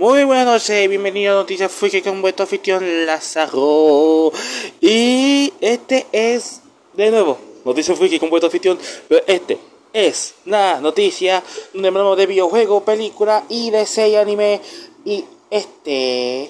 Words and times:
Muy 0.00 0.24
buenas 0.24 0.46
noches, 0.46 0.88
bienvenido 0.88 1.34
a 1.34 1.42
Noticias 1.42 1.70
Freaky 1.70 2.00
con 2.00 2.22
vuestro 2.22 2.44
anfitrión 2.44 2.82
Lázaro. 3.04 4.32
Y 4.80 5.52
este 5.60 6.06
es, 6.10 6.62
de 6.94 7.10
nuevo, 7.10 7.36
Noticias 7.66 7.98
Freaky 7.98 8.18
con 8.18 8.30
vuestro 8.30 8.46
anfitrión, 8.46 8.78
pero 9.06 9.22
este 9.26 9.58
es 9.92 10.36
una 10.46 10.80
noticia 10.80 11.42
donde 11.74 11.88
hablamos 11.88 12.16
de 12.16 12.24
videojuego, 12.24 12.82
película 12.82 13.44
y 13.50 13.68
de 13.68 13.84
serie 13.84 14.16
anime. 14.16 14.62
Y 15.04 15.22
este 15.50 16.48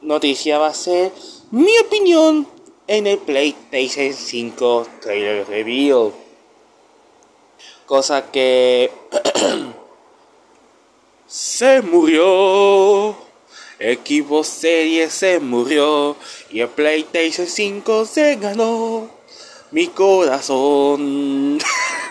noticia 0.00 0.56
va 0.56 0.68
a 0.68 0.74
ser 0.74 1.12
mi 1.50 1.78
opinión 1.80 2.48
en 2.86 3.06
el 3.06 3.18
PlayStation 3.18 4.14
5 4.14 4.86
Trailer 5.02 5.46
Reveal. 5.46 6.12
Cosa 7.84 8.30
que... 8.30 8.90
se 11.30 11.80
murió. 11.80 13.16
Equipo 13.78 14.42
Series 14.44 15.12
se 15.12 15.38
murió. 15.38 16.16
Y 16.50 16.60
el 16.60 16.68
PlayStation 16.68 17.46
5 17.46 18.04
se 18.04 18.36
ganó. 18.36 19.08
Mi 19.70 19.86
corazón. 19.86 21.58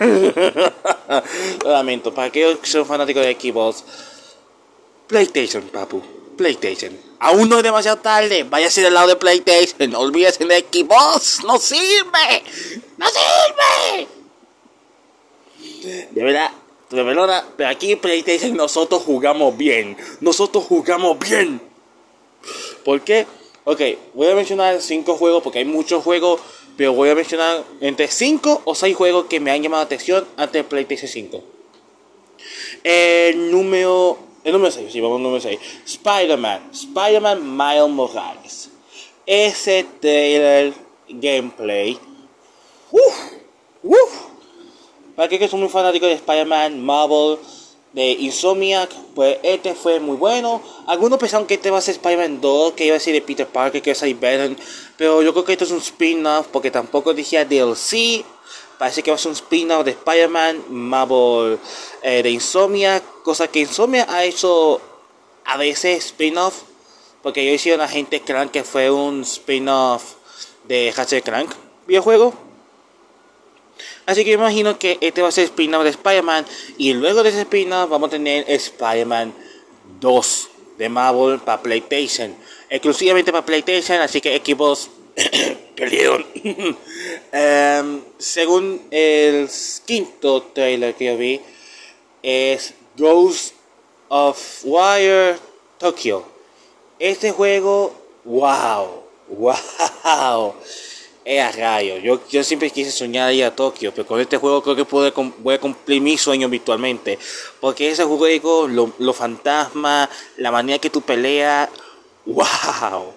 Lo 0.00 1.70
lamento, 1.70 2.14
para 2.14 2.28
aquellos 2.28 2.58
que 2.58 2.66
son 2.66 2.86
fanáticos 2.86 3.22
de 3.22 3.30
equipos. 3.30 3.84
PlayStation, 5.06 5.64
papu. 5.64 6.02
PlayStation. 6.38 6.96
Aún 7.18 7.50
no 7.50 7.58
es 7.58 7.62
demasiado 7.62 7.98
tarde. 7.98 8.44
Váyase 8.44 8.80
del 8.80 8.94
lado 8.94 9.08
de 9.08 9.16
PlayStation. 9.16 9.94
Olvídese 9.94 10.46
de 10.46 10.56
equipos. 10.56 11.40
No 11.44 11.58
sirve. 11.58 12.42
No 12.96 13.06
sirve. 13.10 14.08
De 16.10 16.22
verdad, 16.22 16.50
pero 16.90 17.68
aquí 17.68 17.94
PlayStation 17.94 18.56
nosotros 18.56 19.02
jugamos 19.02 19.56
bien. 19.56 19.96
Nosotros 20.20 20.64
jugamos 20.64 21.18
bien. 21.18 21.60
¿Por 22.84 23.00
qué? 23.02 23.26
Ok, 23.64 23.80
voy 24.14 24.26
a 24.26 24.34
mencionar 24.34 24.80
5 24.80 25.16
juegos 25.16 25.42
porque 25.42 25.60
hay 25.60 25.64
muchos 25.64 26.02
juegos, 26.02 26.40
pero 26.76 26.92
voy 26.92 27.10
a 27.10 27.14
mencionar 27.14 27.62
entre 27.80 28.08
5 28.08 28.62
o 28.64 28.74
6 28.74 28.96
juegos 28.96 29.26
que 29.26 29.38
me 29.38 29.52
han 29.52 29.62
llamado 29.62 29.82
la 29.82 29.86
atención 29.86 30.26
antes 30.36 30.54
de 30.54 30.64
PlayStation 30.64 31.08
5. 31.08 31.44
El 32.82 33.52
número, 33.52 34.18
el 34.42 34.52
número 34.52 34.72
6, 34.72 34.90
sí, 34.90 35.00
vamos 35.00 35.18
al 35.18 35.22
número 35.22 35.40
6. 35.40 35.60
Spider-Man, 35.86 36.70
Spider-Man 36.72 37.56
Miles 37.56 37.88
Morales. 37.88 38.70
Ese 39.26 39.86
trailer 40.00 40.74
gameplay. 41.08 41.96
Uf, 42.90 43.32
uf 43.84 44.29
para 45.20 45.26
aquellos 45.26 45.48
que 45.48 45.50
son 45.50 45.60
muy 45.60 45.68
fanáticos 45.68 46.08
de 46.08 46.14
Spider-Man, 46.14 46.82
Marvel, 46.82 47.36
de 47.92 48.12
Insomniac, 48.12 48.88
pues 49.14 49.36
este 49.42 49.74
fue 49.74 50.00
muy 50.00 50.16
bueno. 50.16 50.62
Algunos 50.86 51.18
pensaron 51.18 51.46
que 51.46 51.52
este 51.52 51.70
va 51.70 51.76
a 51.76 51.82
ser 51.82 51.96
Spider-Man 51.96 52.40
2, 52.40 52.72
que 52.72 52.86
iba 52.86 52.96
a 52.96 53.00
ser 53.00 53.12
de 53.12 53.20
Peter 53.20 53.46
Parker, 53.46 53.82
que 53.82 53.90
iba 53.90 53.92
a 53.92 54.00
ser 54.00 54.14
Venom. 54.14 54.56
Pero 54.96 55.20
yo 55.20 55.34
creo 55.34 55.44
que 55.44 55.52
esto 55.52 55.64
es 55.64 55.72
un 55.72 55.82
spin-off, 55.82 56.46
porque 56.50 56.70
tampoco 56.70 57.12
decía 57.12 57.44
DLC. 57.44 58.24
Parece 58.78 59.02
que 59.02 59.10
va 59.10 59.16
a 59.16 59.18
ser 59.18 59.28
un 59.28 59.34
spin-off 59.36 59.84
de 59.84 59.90
Spider-Man, 59.90 60.64
Marvel, 60.70 61.58
eh, 62.02 62.22
de 62.22 62.30
Insomniac. 62.30 63.04
Cosa 63.22 63.46
que 63.46 63.60
Insomniac 63.60 64.08
ha 64.08 64.24
hecho 64.24 64.80
a 65.44 65.58
veces 65.58 66.02
spin-off. 66.06 66.62
Porque 67.22 67.44
yo 67.44 67.52
hice 67.52 67.74
una 67.74 67.88
gente 67.88 68.22
Crank 68.22 68.52
que 68.52 68.64
fue 68.64 68.90
un 68.90 69.20
spin-off 69.20 70.14
de 70.66 70.94
Hatchet 70.96 71.22
Crank 71.22 71.50
videojuego. 71.86 72.49
Así 74.10 74.24
que 74.24 74.32
imagino 74.32 74.76
que 74.76 74.98
este 75.00 75.22
va 75.22 75.28
a 75.28 75.30
ser 75.30 75.44
spin-off 75.44 75.84
de 75.84 75.90
Spider-Man. 75.90 76.44
Y 76.78 76.94
luego 76.94 77.22
de 77.22 77.28
ese 77.28 77.42
spin-off 77.42 77.88
vamos 77.88 78.08
a 78.08 78.10
tener 78.10 78.44
Spider-Man 78.48 79.32
2 80.00 80.48
de 80.78 80.88
Marvel 80.88 81.38
para 81.38 81.62
PlayStation. 81.62 82.34
Exclusivamente 82.68 83.30
para 83.30 83.46
PlayStation. 83.46 84.00
Así 84.00 84.20
que 84.20 84.34
equipos 84.34 84.90
perdieron. 85.76 86.26
Em, 87.32 88.02
según 88.18 88.82
el 88.90 89.48
quinto 89.86 90.42
trailer 90.42 90.96
que 90.96 91.04
yo 91.04 91.16
vi, 91.16 91.40
es 92.20 92.74
Ghost 92.96 93.54
of 94.08 94.64
Wire 94.64 95.36
Tokyo. 95.78 96.24
Este 96.98 97.30
juego, 97.30 97.94
wow, 98.24 99.04
wow 99.28 100.54
es 101.24 101.40
a 101.40 101.52
rayo. 101.52 101.98
Yo, 101.98 102.20
yo 102.28 102.42
siempre 102.42 102.70
quise 102.70 102.90
soñar 102.90 103.32
ir 103.32 103.44
a 103.44 103.54
Tokio, 103.54 103.92
pero 103.92 104.06
con 104.06 104.20
este 104.20 104.36
juego 104.36 104.62
creo 104.62 104.76
que 104.76 104.84
puedo, 104.84 105.12
voy 105.38 105.54
a 105.54 105.60
cumplir 105.60 106.00
mi 106.00 106.16
sueño 106.16 106.48
virtualmente. 106.48 107.18
Porque 107.60 107.90
ese 107.90 108.04
juego, 108.04 108.68
los 108.68 108.90
lo 108.98 109.12
fantasmas, 109.12 110.08
la 110.36 110.50
manera 110.50 110.78
que 110.78 110.90
tú 110.90 111.00
peleas, 111.02 111.68
wow. 112.26 113.12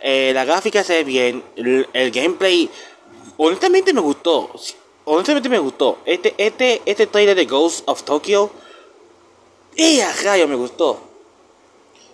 Eh, 0.00 0.32
la 0.34 0.44
gráfica 0.44 0.82
se 0.82 0.94
ve 0.94 1.04
bien, 1.04 1.44
el, 1.56 2.10
gameplay, 2.10 2.68
honestamente 3.36 3.92
me 3.92 4.00
gustó. 4.00 4.50
Honestamente 5.04 5.48
me 5.48 5.58
gustó. 5.58 5.98
Este, 6.04 6.34
este, 6.38 6.82
este 6.84 7.06
trailer 7.06 7.36
de 7.36 7.46
Ghost 7.46 7.82
of 7.86 8.02
Tokyo, 8.02 8.50
¡eh, 9.76 10.02
a 10.02 10.12
rayo 10.22 10.48
me 10.48 10.56
gustó! 10.56 11.11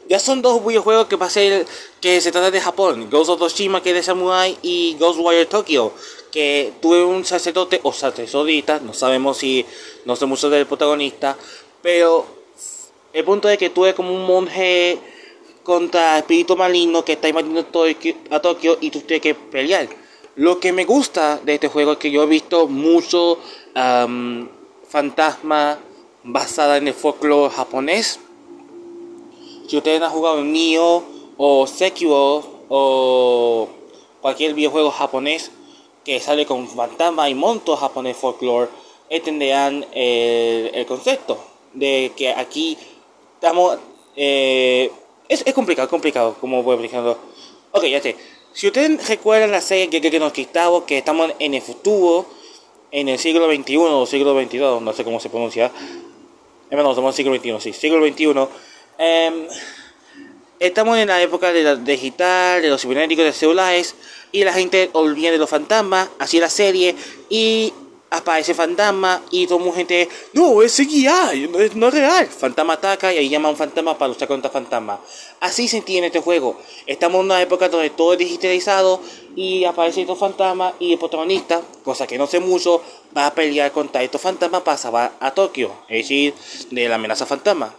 Ya 0.09 0.19
son 0.19 0.41
dos 0.41 0.65
videojuegos 0.65 1.07
que 1.07 1.31
ser 1.31 1.67
que 2.01 2.21
se 2.21 2.33
trata 2.33 2.51
de 2.51 2.61
Japón, 2.61 3.09
Ghost 3.11 3.31
of 3.31 3.39
Tsushima 3.41 3.83
que 3.83 3.91
es 3.91 3.97
de 3.97 4.03
Samurai 4.03 4.57
y 4.63 4.97
Ghostwire 4.99 5.47
Tokyo, 5.47 5.93
que 6.33 6.73
tuve 6.81 7.05
un 7.05 7.25
sacerdote 7.25 7.81
o 7.83 7.93
sacerdotita, 7.93 8.81
no 8.81 8.95
sabemos 8.95 9.39
si 9.39 9.67
no 10.05 10.17
sé 10.17 10.27
mucho 10.27 10.49
del 10.49 10.67
protagonista, 10.67 11.37
pero 11.83 12.27
el 13.13 13.25
punto 13.25 13.49
es 13.49 13.59
que 13.59 13.71
tuve 13.71 13.95
como 13.95 14.15
un 14.15 14.25
monje 14.25 14.99
contra 15.63 16.19
espíritu 16.19 16.57
maligno 16.57 17.05
que 17.05 17.13
está 17.13 17.29
invadiendo 17.29 17.61
a 18.31 18.41
Tokio 18.41 18.79
y 18.81 18.91
tú 18.91 19.01
tienes 19.03 19.23
que 19.23 19.35
pelear. 19.35 19.89
Lo 20.37 20.61
que 20.61 20.73
me 20.73 20.85
gusta 20.85 21.41
de 21.45 21.55
este 21.55 21.69
juego 21.69 21.93
es 21.93 21.99
que 21.99 22.11
yo 22.11 22.23
he 22.23 22.27
visto 22.27 22.67
mucho 22.67 23.39
fantasma 24.89 25.79
basada 26.23 26.79
en 26.79 26.89
el 26.89 26.95
folclore 26.95 27.53
japonés 27.55 28.21
si 29.69 29.77
ustedes 29.77 30.01
han 30.01 30.11
jugado 30.11 30.43
Nioh 30.43 31.03
o 31.37 31.67
Sekiro 31.67 32.43
o 32.69 33.69
cualquier 34.21 34.55
videojuego 34.55 34.91
japonés 34.91 35.51
que 36.05 36.19
sale 36.21 36.47
con 36.47 36.67
fantasma 36.67 37.29
y 37.29 37.35
monto 37.35 37.77
japonés 37.77 38.17
folklore, 38.17 38.69
entenderán 39.11 39.85
el, 39.93 40.87
concepto 40.87 41.39
de 41.75 42.13
que 42.17 42.31
aquí 42.31 42.79
estamos... 43.35 43.79
Eh, 44.17 44.91
es, 45.29 45.43
es, 45.47 45.53
complicado, 45.53 45.89
complicado, 45.91 46.35
como 46.41 46.63
voy 46.63 46.75
explicando. 46.75 47.19
Ok, 47.73 47.85
ya 47.85 48.01
sé. 48.01 48.17
Si 48.55 48.67
ustedes 48.67 49.07
recuerdan 49.07 49.51
la 49.51 49.61
serie 49.61 49.91
que, 49.91 50.01
que 50.01 50.19
nos 50.19 50.33
quitamos, 50.33 50.85
que 50.85 50.97
estamos 50.97 51.31
en 51.39 51.53
el 51.53 51.61
futuro, 51.61 52.25
en 52.91 53.11
el 53.11 53.19
siglo 53.19 53.55
XXI 53.55 53.77
o 53.77 54.07
siglo 54.07 54.35
XXII, 54.41 54.81
no 54.81 54.93
sé 54.95 55.05
cómo 55.05 55.21
se 55.21 55.29
pronuncia. 55.29 55.71
Eh, 56.71 56.77
no, 56.77 56.91
estamos 56.91 56.99
en 56.99 57.07
el 57.07 57.41
siglo 57.43 57.59
XXI, 57.59 57.71
sí, 57.71 57.79
siglo 57.79 58.07
XXI 58.07 58.49
Em, 59.01 59.47
estamos 60.59 60.99
en 60.99 61.07
la 61.07 61.23
época 61.23 61.53
de 61.53 61.63
la 61.63 61.77
digital, 61.77 62.61
de 62.61 62.69
los 62.69 62.83
cibernéticos, 62.83 63.25
de 63.25 63.33
celulares, 63.33 63.95
y 64.33 64.43
la 64.43 64.53
gente 64.53 64.91
olvida 64.93 65.31
de 65.31 65.39
los 65.39 65.49
fantasmas, 65.49 66.09
así 66.19 66.41
la 66.41 66.51
serie, 66.51 66.97
y 67.31 67.73
aparece 68.11 68.55
fantasma, 68.55 69.23
y 69.31 69.47
todo 69.47 69.73
gente, 69.73 70.09
no, 70.33 70.63
es 70.63 70.75
CGI, 70.75 71.49
no 71.49 71.61
es, 71.61 71.77
no 71.77 71.87
es 71.89 71.95
real. 71.95 72.27
Fantasma 72.27 72.73
ataca 72.73 73.15
y 73.15 73.19
ahí 73.19 73.29
llama 73.29 73.49
a 73.49 73.53
un 73.53 73.57
fantasma 73.57 73.97
para 73.97 74.09
luchar 74.09 74.27
contra 74.27 74.51
fantasma. 74.51 74.99
Así 75.39 75.69
se 75.69 75.77
entiende 75.77 76.09
este 76.09 76.19
juego. 76.19 76.61
Estamos 76.85 77.21
en 77.21 77.27
una 77.27 77.41
época 77.41 77.69
donde 77.69 77.91
todo 77.91 78.15
es 78.15 78.19
digitalizado, 78.19 79.01
y 79.37 79.65
aparece 79.65 80.01
estos 80.01 80.19
fantasmas, 80.19 80.75
y 80.81 80.95
el 80.95 80.99
protagonista, 80.99 81.63
cosa 81.85 82.05
que 82.09 82.19
no 82.19 82.27
sé 82.27 82.41
mucho, 82.41 82.83
va 83.17 83.27
a 83.29 83.35
pelear 83.35 83.71
contra 83.71 84.03
estos 84.03 84.21
fantasmas 84.21 84.63
para 84.63 84.77
salvar 84.77 85.13
a 85.21 85.31
Tokio, 85.31 85.71
es 85.89 85.99
decir, 85.99 86.35
de 86.73 86.89
la 86.89 86.97
amenaza 86.97 87.27
fantasma 87.27 87.73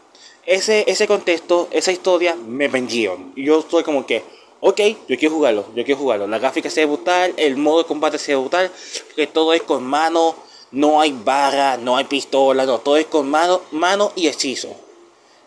ese, 0.50 0.84
ese 0.88 1.08
contexto, 1.08 1.68
esa 1.70 1.92
historia 1.92 2.36
me 2.36 2.68
vendieron. 2.68 3.34
Y 3.36 3.46
yo 3.46 3.60
estoy 3.60 3.84
como 3.84 4.08
que, 4.08 4.24
ok, 4.60 4.82
yo 5.08 5.16
quiero 5.16 5.36
jugarlo, 5.36 5.66
yo 5.76 5.86
quiero 5.86 6.00
jugarlo. 6.00 6.26
La 6.26 6.40
gráfica 6.40 6.72
se 6.72 6.82
ve 6.82 6.88
brutal, 6.88 7.36
el 7.38 7.56
modo 7.56 7.84
de 7.84 7.86
combate 7.86 8.18
se 8.18 8.34
ve 8.34 8.42
brutal, 8.42 8.72
que 9.16 9.28
todo 9.28 9.54
es 9.54 9.62
con 9.62 9.84
mano, 9.84 10.36
no 10.72 11.00
hay 11.00 11.12
barra, 11.12 11.78
no 11.78 11.98
hay 11.98 12.06
pistola, 12.06 12.66
no, 12.66 12.80
todo 12.80 12.98
es 12.98 13.06
con 13.06 13.30
mano, 13.30 13.62
mano 13.70 14.12
y 14.16 14.28
hechizo. 14.28 14.76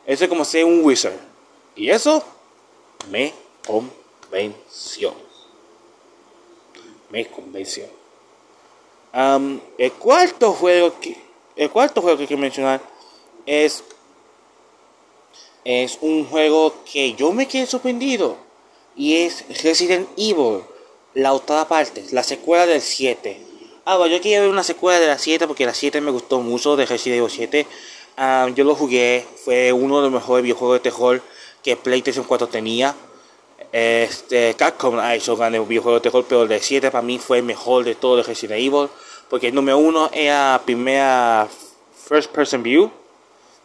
Eso 0.06 0.22
es 0.22 0.28
como 0.28 0.44
ser 0.44 0.64
un 0.64 0.84
wizard. 0.84 1.18
Y 1.74 1.90
eso 1.90 2.22
me 3.10 3.34
convenció. 3.66 5.12
Me 7.10 7.26
convenció. 7.26 7.86
el 9.78 9.92
cuarto 9.94 10.52
juego 10.52 11.00
que 11.00 11.20
el 11.56 11.70
cuarto 11.70 12.00
juego 12.00 12.16
que 12.16 12.26
quiero 12.28 12.40
mencionar 12.40 12.80
es 13.44 13.82
es 15.64 15.98
un 16.00 16.24
juego 16.26 16.74
que 16.90 17.14
yo 17.14 17.32
me 17.32 17.46
quedé 17.46 17.66
sorprendido. 17.66 18.36
Y 18.96 19.16
es 19.16 19.44
Resident 19.62 20.08
Evil, 20.16 20.60
la 21.14 21.32
octava 21.32 21.66
parte, 21.66 22.04
la 22.12 22.22
secuela 22.22 22.66
del 22.66 22.80
7. 22.80 23.40
Ah, 23.84 23.96
bueno, 23.96 24.14
yo 24.14 24.22
quería 24.22 24.40
ver 24.40 24.50
una 24.50 24.62
secuela 24.62 25.00
de 25.00 25.06
la 25.06 25.18
7 25.18 25.46
porque 25.46 25.66
la 25.66 25.74
7 25.74 26.00
me 26.00 26.10
gustó 26.10 26.40
mucho 26.40 26.76
de 26.76 26.86
Resident 26.86 27.18
Evil 27.18 27.30
7. 27.30 27.66
Ah, 28.16 28.48
yo 28.54 28.64
lo 28.64 28.74
jugué, 28.74 29.24
fue 29.44 29.72
uno 29.72 29.96
de 29.96 30.02
los 30.02 30.12
mejores 30.12 30.42
videojuegos 30.42 30.76
de 30.76 30.90
terror 30.90 31.22
que 31.62 31.76
PlayStation 31.76 32.24
4 32.24 32.48
tenía. 32.48 32.94
Este, 33.72 34.54
Capcom 34.54 34.98
ha 34.98 35.14
hecho 35.14 35.34
grandes 35.36 35.66
videojuegos 35.66 36.02
de 36.02 36.10
terror, 36.10 36.26
pero 36.28 36.42
el 36.42 36.48
de 36.48 36.60
7 36.60 36.90
para 36.90 37.02
mí 37.02 37.18
fue 37.18 37.38
el 37.38 37.44
mejor 37.44 37.84
de 37.84 37.94
todo 37.94 38.16
de 38.16 38.22
Resident 38.22 38.60
Evil. 38.60 38.88
Porque 39.30 39.48
el 39.48 39.54
número 39.54 39.78
uno 39.78 40.10
era 40.12 40.60
primera 40.64 41.48
first 42.06 42.30
person 42.30 42.62
view. 42.62 42.90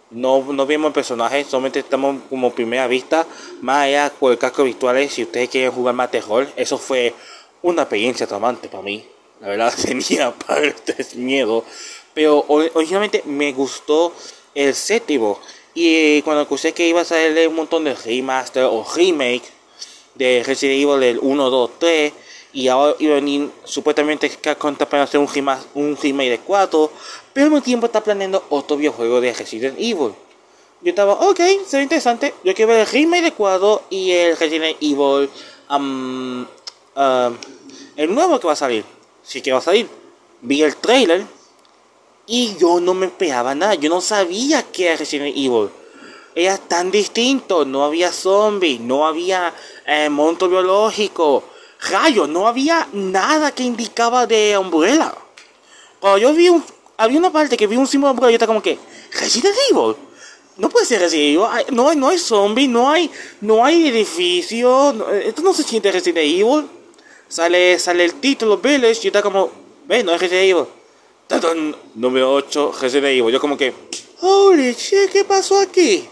No, 0.10 0.42
no 0.54 0.66
vemos 0.66 0.96
el 0.96 1.46
solamente 1.46 1.80
estamos 1.80 2.22
como 2.30 2.54
primera 2.54 2.88
vista. 2.88 3.26
Más 3.62 3.86
allá 3.86 4.10
con 4.10 4.32
el 4.32 4.38
casco 4.38 4.64
virtuales, 4.64 5.12
si 5.14 5.24
ustedes 5.24 5.50
quieren 5.50 5.72
jugar 5.72 5.96
más 5.96 6.12
terror, 6.12 6.48
eso 6.56 6.78
fue 6.78 7.14
una 7.62 7.84
experiencia 7.84 8.26
traumante 8.26 8.70
para 8.70 8.84
mí. 8.84 9.06
La 9.42 9.50
verdad 9.50 9.74
tenía 9.82 10.32
partes 10.32 11.16
miedo. 11.16 11.66
Pero 12.14 12.46
originalmente 12.48 13.22
me 13.26 13.52
gustó 13.52 14.14
el 14.56 14.74
séptimo. 14.74 15.40
Y 15.74 15.96
eh, 15.96 16.22
cuando 16.24 16.44
escuché 16.44 16.74
que 16.74 16.88
iba 16.88 17.02
a 17.02 17.06
salir 17.06 17.48
un 17.48 17.56
montón 17.56 17.84
de 17.84 17.94
remaster 17.94 18.64
o 18.64 18.86
remake 18.96 19.44
de 20.16 20.42
Resident 20.44 20.82
Evil 20.82 21.00
del 21.00 21.20
1, 21.22 21.50
2, 21.50 21.72
3. 21.80 22.14
Y 22.54 22.68
ahora 22.68 22.96
venir 23.00 23.52
supuestamente 23.64 24.28
está 24.28 24.56
planeando 24.56 25.04
hacer 25.04 25.20
un 25.20 25.28
remake, 25.28 25.62
un 25.76 25.98
remake 26.02 26.30
de 26.30 26.40
4. 26.40 26.92
Pero 27.34 27.46
al 27.46 27.52
mismo 27.52 27.64
tiempo 27.64 27.86
está 27.86 28.04
planeando 28.04 28.44
otro 28.50 28.78
videojuego 28.78 29.22
de 29.22 29.34
Resident 29.34 29.76
Evil. 29.78 30.14
Yo 30.82 30.90
estaba, 30.90 31.14
ok, 31.14 31.38
ve 31.38 31.82
interesante. 31.82 32.34
Yo 32.44 32.54
quiero 32.54 32.72
ver 32.72 32.82
el 32.82 32.88
remake 32.88 33.24
de 33.24 33.32
4 33.34 33.84
y 33.90 34.12
el 34.12 34.38
Resident 34.38 34.78
Evil. 34.82 35.30
Um, 35.70 36.46
el 37.96 38.14
nuevo 38.14 38.40
que 38.40 38.48
va 38.48 38.54
a 38.54 38.56
salir. 38.56 38.86
Sí 39.24 39.42
que 39.42 39.52
va 39.52 39.60
a 39.60 39.62
salir. 39.62 39.88
Vi 40.42 40.62
el 40.64 40.76
trailer 40.78 41.26
y 42.28 42.58
yo 42.58 42.82
no 42.82 42.94
me 42.94 43.06
esperaba 43.06 43.56
nada, 43.56 43.76
yo 43.76 43.90
no 43.90 44.02
sabía 44.02 44.62
que 44.64 44.88
era 44.88 44.98
Resident 44.98 45.36
Evil. 45.36 45.70
Era 46.36 46.58
tan 46.58 46.92
distinto, 46.92 47.66
no 47.66 47.84
había 47.84 48.12
zombies, 48.12 48.80
no 48.82 49.08
había 49.08 49.54
eh, 49.86 50.10
monstruo 50.10 50.52
biológico, 50.52 51.44
rayos, 51.82 52.28
no 52.28 52.48
había 52.48 52.88
nada 52.94 53.52
que 53.52 53.64
indicaba 53.64 54.28
de 54.28 54.58
Umbrella. 54.58 55.14
Cuando 56.00 56.18
yo 56.18 56.34
vi 56.34 56.50
un, 56.50 56.64
había 56.98 57.20
una 57.20 57.32
parte 57.32 57.58
que 57.58 57.68
vi 57.68 57.76
un 57.76 57.88
símbolo 57.88 58.10
de 58.10 58.14
Umbrella, 58.14 58.32
yo 58.32 58.36
estaba 58.36 58.48
como 58.48 58.62
que, 58.62 58.78
Resident 59.12 59.56
Evil. 59.72 59.96
No 60.58 60.70
puede 60.70 60.86
ser 60.86 61.02
Resident 61.02 61.38
Evil, 61.38 61.76
no, 61.76 61.94
no 61.94 62.10
hay 62.10 62.18
zombies, 62.18 62.70
no 62.70 62.90
hay, 62.90 63.12
no 63.42 63.64
hay 63.64 63.88
edificio, 63.88 65.12
esto 65.14 65.42
no 65.42 65.54
se 65.54 65.64
siente 65.64 65.92
Resident 65.92 66.26
Evil. 66.26 66.68
Sale, 67.30 67.78
sale 67.78 68.06
el 68.06 68.16
título 68.16 68.58
Village 68.58 69.02
y 69.04 69.08
estaba 69.08 69.24
como, 69.24 69.52
ve, 69.86 70.04
no 70.04 70.14
es 70.14 70.22
Resident 70.22 70.50
Evil. 70.50 70.78
Número 71.96 72.34
8, 72.34 72.74
Resident 72.80 73.08
Evil. 73.08 73.34
Yo 73.34 73.40
como 73.40 73.58
que... 73.58 73.74
¡Holy 74.22 74.74
shit! 74.74 75.12
¿Qué 75.12 75.26
pasó 75.26 75.60
aquí? 75.60 76.08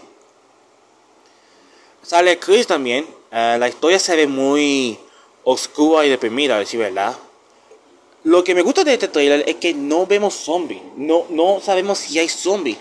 Sale 2.02 2.38
Chris 2.38 2.66
también. 2.66 3.06
Eh, 3.32 3.56
la 3.58 3.68
historia 3.68 3.98
se 3.98 4.14
ve 4.14 4.26
muy 4.26 4.98
oscura 5.48 6.04
y 6.04 6.10
deprimida, 6.10 6.56
a 6.56 6.58
decir 6.58 6.80
verdad. 6.80 7.16
Lo 8.24 8.42
que 8.42 8.54
me 8.54 8.62
gusta 8.62 8.82
de 8.82 8.94
este 8.94 9.06
trailer 9.06 9.44
es 9.46 9.56
que 9.56 9.72
no 9.74 10.04
vemos 10.04 10.34
zombies. 10.34 10.82
No, 10.96 11.26
no 11.30 11.60
sabemos 11.60 11.98
si 11.98 12.18
hay 12.18 12.28
zombies. 12.28 12.76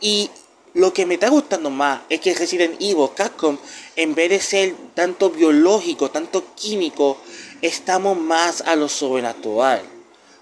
Y 0.00 0.28
lo 0.74 0.92
que 0.92 1.06
me 1.06 1.14
está 1.14 1.28
gustando 1.28 1.70
más 1.70 2.00
es 2.08 2.20
que 2.20 2.34
Resident 2.34 2.74
Evil, 2.80 3.10
Capcom, 3.14 3.56
en 3.94 4.16
vez 4.16 4.30
de 4.30 4.40
ser 4.40 4.74
tanto 4.94 5.30
biológico, 5.30 6.10
tanto 6.10 6.42
químico, 6.56 7.18
estamos 7.62 8.18
más 8.18 8.62
a 8.62 8.74
lo 8.74 8.88
sobrenatural. 8.88 9.82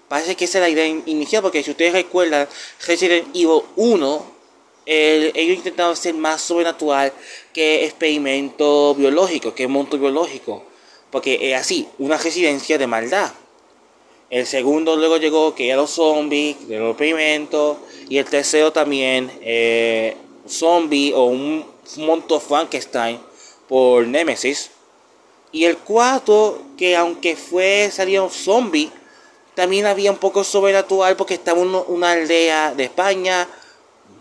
Parece 0.07 0.35
que 0.35 0.45
esa 0.45 0.57
es 0.57 0.61
la 0.63 0.69
idea 0.69 0.87
inicial, 0.87 1.43
porque 1.43 1.61
si 1.61 1.69
ustedes 1.69 1.93
recuerdan, 1.93 2.47
Resident 2.87 3.27
Evil 3.35 3.61
1, 3.75 4.25
ellos 4.87 5.57
intentaban 5.57 5.95
ser 5.95 6.15
más 6.15 6.41
sobrenatural 6.41 7.13
que 7.53 7.85
experimento 7.85 8.95
biológico, 8.95 9.53
que 9.53 9.67
monstruo 9.67 10.01
biológico. 10.01 10.63
Porque 11.17 11.51
es 11.51 11.59
así, 11.59 11.87
una 11.97 12.15
residencia 12.15 12.77
de 12.77 12.85
maldad. 12.85 13.31
El 14.29 14.45
segundo 14.45 14.95
luego 14.95 15.17
llegó 15.17 15.55
que 15.55 15.69
era 15.69 15.77
los 15.77 15.89
zombies, 15.89 16.67
de 16.67 16.77
los 16.77 16.91
experimentos. 16.91 17.77
Y 18.07 18.19
el 18.19 18.25
tercero 18.25 18.71
también, 18.71 19.31
eh, 19.41 20.15
zombie 20.47 21.11
o 21.15 21.23
un 21.23 21.65
monstruo 21.95 22.39
Frankenstein 22.39 23.19
por 23.67 24.05
Nemesis. 24.05 24.69
Y 25.51 25.65
el 25.65 25.77
cuarto, 25.77 26.61
que 26.77 26.95
aunque 26.95 27.35
fue 27.35 27.89
salió 27.91 28.29
zombie, 28.29 28.91
también 29.55 29.87
había 29.87 30.11
un 30.11 30.17
poco 30.17 30.43
sobrenatural 30.43 31.15
porque 31.15 31.33
estaba 31.33 31.59
en 31.63 31.73
una 31.87 32.11
aldea 32.11 32.75
de 32.75 32.83
España 32.83 33.47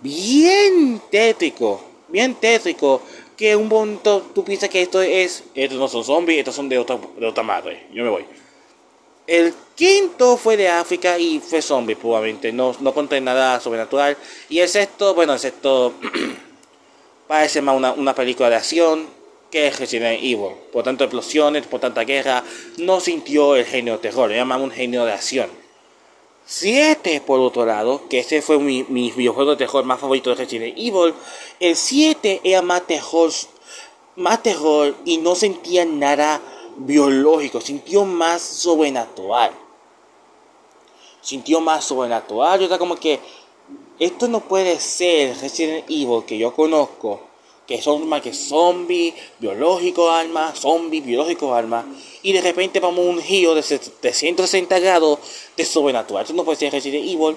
bien 0.00 1.02
tétrico, 1.10 1.78
bien 2.08 2.34
tétrico, 2.36 3.02
que 3.36 3.54
un 3.54 3.68
momento 3.68 4.30
tú 4.34 4.44
piensas 4.44 4.68
que 4.68 4.82
esto 4.82 5.02
es, 5.02 5.44
estos 5.54 5.78
no 5.78 5.88
son 5.88 6.04
zombies, 6.04 6.38
estos 6.38 6.54
son 6.54 6.68
de 6.68 6.78
otra, 6.78 6.98
de 7.18 7.26
otra 7.26 7.42
madre, 7.42 7.86
yo 7.92 8.02
me 8.02 8.10
voy. 8.10 8.24
El 9.26 9.52
quinto 9.74 10.36
fue 10.36 10.56
de 10.56 10.68
África 10.68 11.18
y 11.18 11.40
fue 11.40 11.60
zombie, 11.60 11.96
probablemente, 11.96 12.52
no, 12.52 12.74
no 12.80 12.94
conté 12.94 13.20
nada 13.20 13.60
sobrenatural. 13.60 14.16
Y 14.48 14.60
el 14.60 14.68
sexto, 14.68 15.14
bueno, 15.14 15.34
el 15.34 15.40
sexto 15.40 15.94
parece 17.26 17.60
más 17.60 17.76
una, 17.76 17.92
una 17.92 18.14
película 18.14 18.48
de 18.48 18.56
acción, 18.56 19.06
que 19.50 19.66
es 19.66 19.78
Resident 19.78 20.22
Evil. 20.22 20.54
Por 20.72 20.84
tanto 20.84 21.04
explosiones, 21.04 21.66
por 21.66 21.80
tanta 21.80 22.04
guerra, 22.04 22.44
no 22.78 23.00
sintió 23.00 23.56
el 23.56 23.64
genio 23.64 23.94
de 23.94 23.98
terror, 23.98 24.30
le 24.30 24.36
llamamos 24.36 24.68
un 24.68 24.74
genio 24.74 25.04
de 25.04 25.12
acción. 25.12 25.65
7 26.46 27.20
por 27.26 27.40
otro 27.40 27.66
lado, 27.66 28.02
que 28.08 28.20
ese 28.20 28.40
fue 28.40 28.58
mi, 28.58 28.84
mi, 28.84 29.10
videojuego 29.10 29.50
de 29.50 29.56
terror 29.56 29.84
más 29.84 29.98
favorito 29.98 30.30
de 30.30 30.36
Resident 30.36 30.78
Evil, 30.78 31.12
el 31.58 31.74
7 31.74 32.40
era 32.44 32.62
más 32.62 32.86
terror, 32.86 33.30
más 34.14 34.42
terror 34.42 34.94
y 35.04 35.18
no 35.18 35.34
sentía 35.34 35.84
nada 35.84 36.40
biológico, 36.76 37.60
sintió 37.60 38.04
más 38.04 38.42
sobrenatural. 38.42 39.50
Sintió 41.20 41.60
más 41.60 41.84
sobrenatural, 41.84 42.60
yo 42.60 42.66
estaba 42.66 42.78
como 42.78 42.94
que 42.94 43.18
esto 43.98 44.28
no 44.28 44.40
puede 44.40 44.78
ser 44.78 45.36
Resident 45.38 45.84
Evil 45.88 46.24
que 46.24 46.38
yo 46.38 46.54
conozco 46.54 47.22
que 47.66 47.82
son 47.82 48.08
más 48.08 48.22
que 48.22 48.32
zombies, 48.32 49.14
biológicos 49.38 50.10
almas, 50.12 50.58
zombies, 50.58 51.04
biológicos 51.04 51.52
almas, 51.52 51.84
y 52.22 52.32
de 52.32 52.40
repente 52.40 52.80
vamos 52.80 53.06
a 53.06 53.10
un 53.10 53.20
giro 53.20 53.54
de 53.54 53.62
360 53.62 54.78
grados 54.78 55.18
de 55.56 55.64
sobrenatural. 55.64 56.22
Esto 56.22 56.34
no 56.34 56.44
puede 56.44 56.58
ser 56.58 56.72
Resident 56.72 57.04
Evil, 57.04 57.36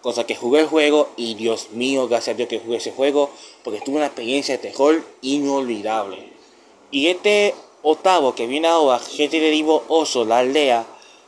cosa 0.00 0.24
que 0.24 0.36
jugué 0.36 0.60
el 0.60 0.66
juego, 0.66 1.08
y 1.16 1.34
Dios 1.34 1.70
mío, 1.72 2.06
gracias 2.08 2.34
a 2.34 2.36
Dios 2.36 2.48
que 2.48 2.60
jugué 2.60 2.76
ese 2.76 2.92
juego, 2.92 3.30
porque 3.62 3.80
tuve 3.80 3.96
una 3.96 4.06
experiencia 4.06 4.56
de 4.56 4.70
terror 4.70 5.04
inolvidable. 5.22 6.32
Y 6.90 7.08
este 7.08 7.54
octavo 7.82 8.34
que 8.34 8.46
viene 8.46 8.68
ahora, 8.68 8.98
Resident 8.98 9.54
Evil 9.54 9.80
Oso, 9.88 10.24
la 10.24 10.38
aldea, 10.38 10.86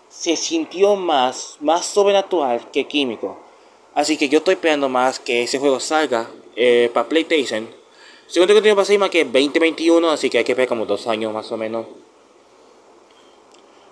se 0.08 0.36
sintió 0.36 0.96
más, 0.96 1.56
más 1.60 1.84
sobrenatural 1.86 2.70
que 2.70 2.86
químico. 2.86 3.36
Así 3.94 4.16
que 4.16 4.28
yo 4.28 4.38
estoy 4.38 4.54
esperando 4.54 4.88
más 4.88 5.18
que 5.18 5.42
ese 5.42 5.58
juego 5.58 5.80
salga 5.80 6.30
eh, 6.54 6.90
para 6.92 7.08
PlayStation 7.08 7.68
Segundo 8.26 8.54
que 8.54 8.62
tiene 8.62 8.74
para 8.74 8.98
más 8.98 9.10
que 9.10 9.24
2021, 9.24 10.10
así 10.10 10.28
que 10.28 10.38
hay 10.38 10.44
que 10.44 10.52
esperar 10.52 10.68
como 10.68 10.84
dos 10.84 11.06
años 11.06 11.32
más 11.32 11.50
o 11.52 11.56
menos. 11.56 11.86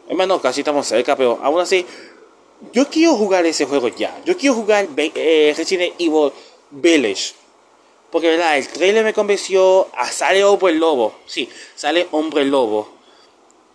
Hermano, 0.08 0.40
casi 0.40 0.60
estamos 0.60 0.86
cerca, 0.86 1.16
pero 1.16 1.38
aún 1.42 1.60
así, 1.60 1.86
yo 2.72 2.88
quiero 2.88 3.14
jugar 3.14 3.46
ese 3.46 3.64
juego 3.64 3.88
ya. 3.88 4.20
Yo 4.24 4.36
quiero 4.36 4.54
jugar 4.54 4.88
eh, 4.96 5.54
Resident 5.56 5.94
Evil 5.98 6.32
Village. 6.70 7.34
Porque, 8.10 8.28
verdad, 8.28 8.56
el 8.58 8.68
trailer 8.68 9.04
me 9.04 9.12
convenció. 9.12 9.88
A 9.96 10.06
sale 10.10 10.44
Hombre 10.44 10.72
Lobo. 10.74 11.14
Sí, 11.26 11.48
sale 11.74 12.06
Hombre 12.10 12.44
Lobo. 12.44 12.88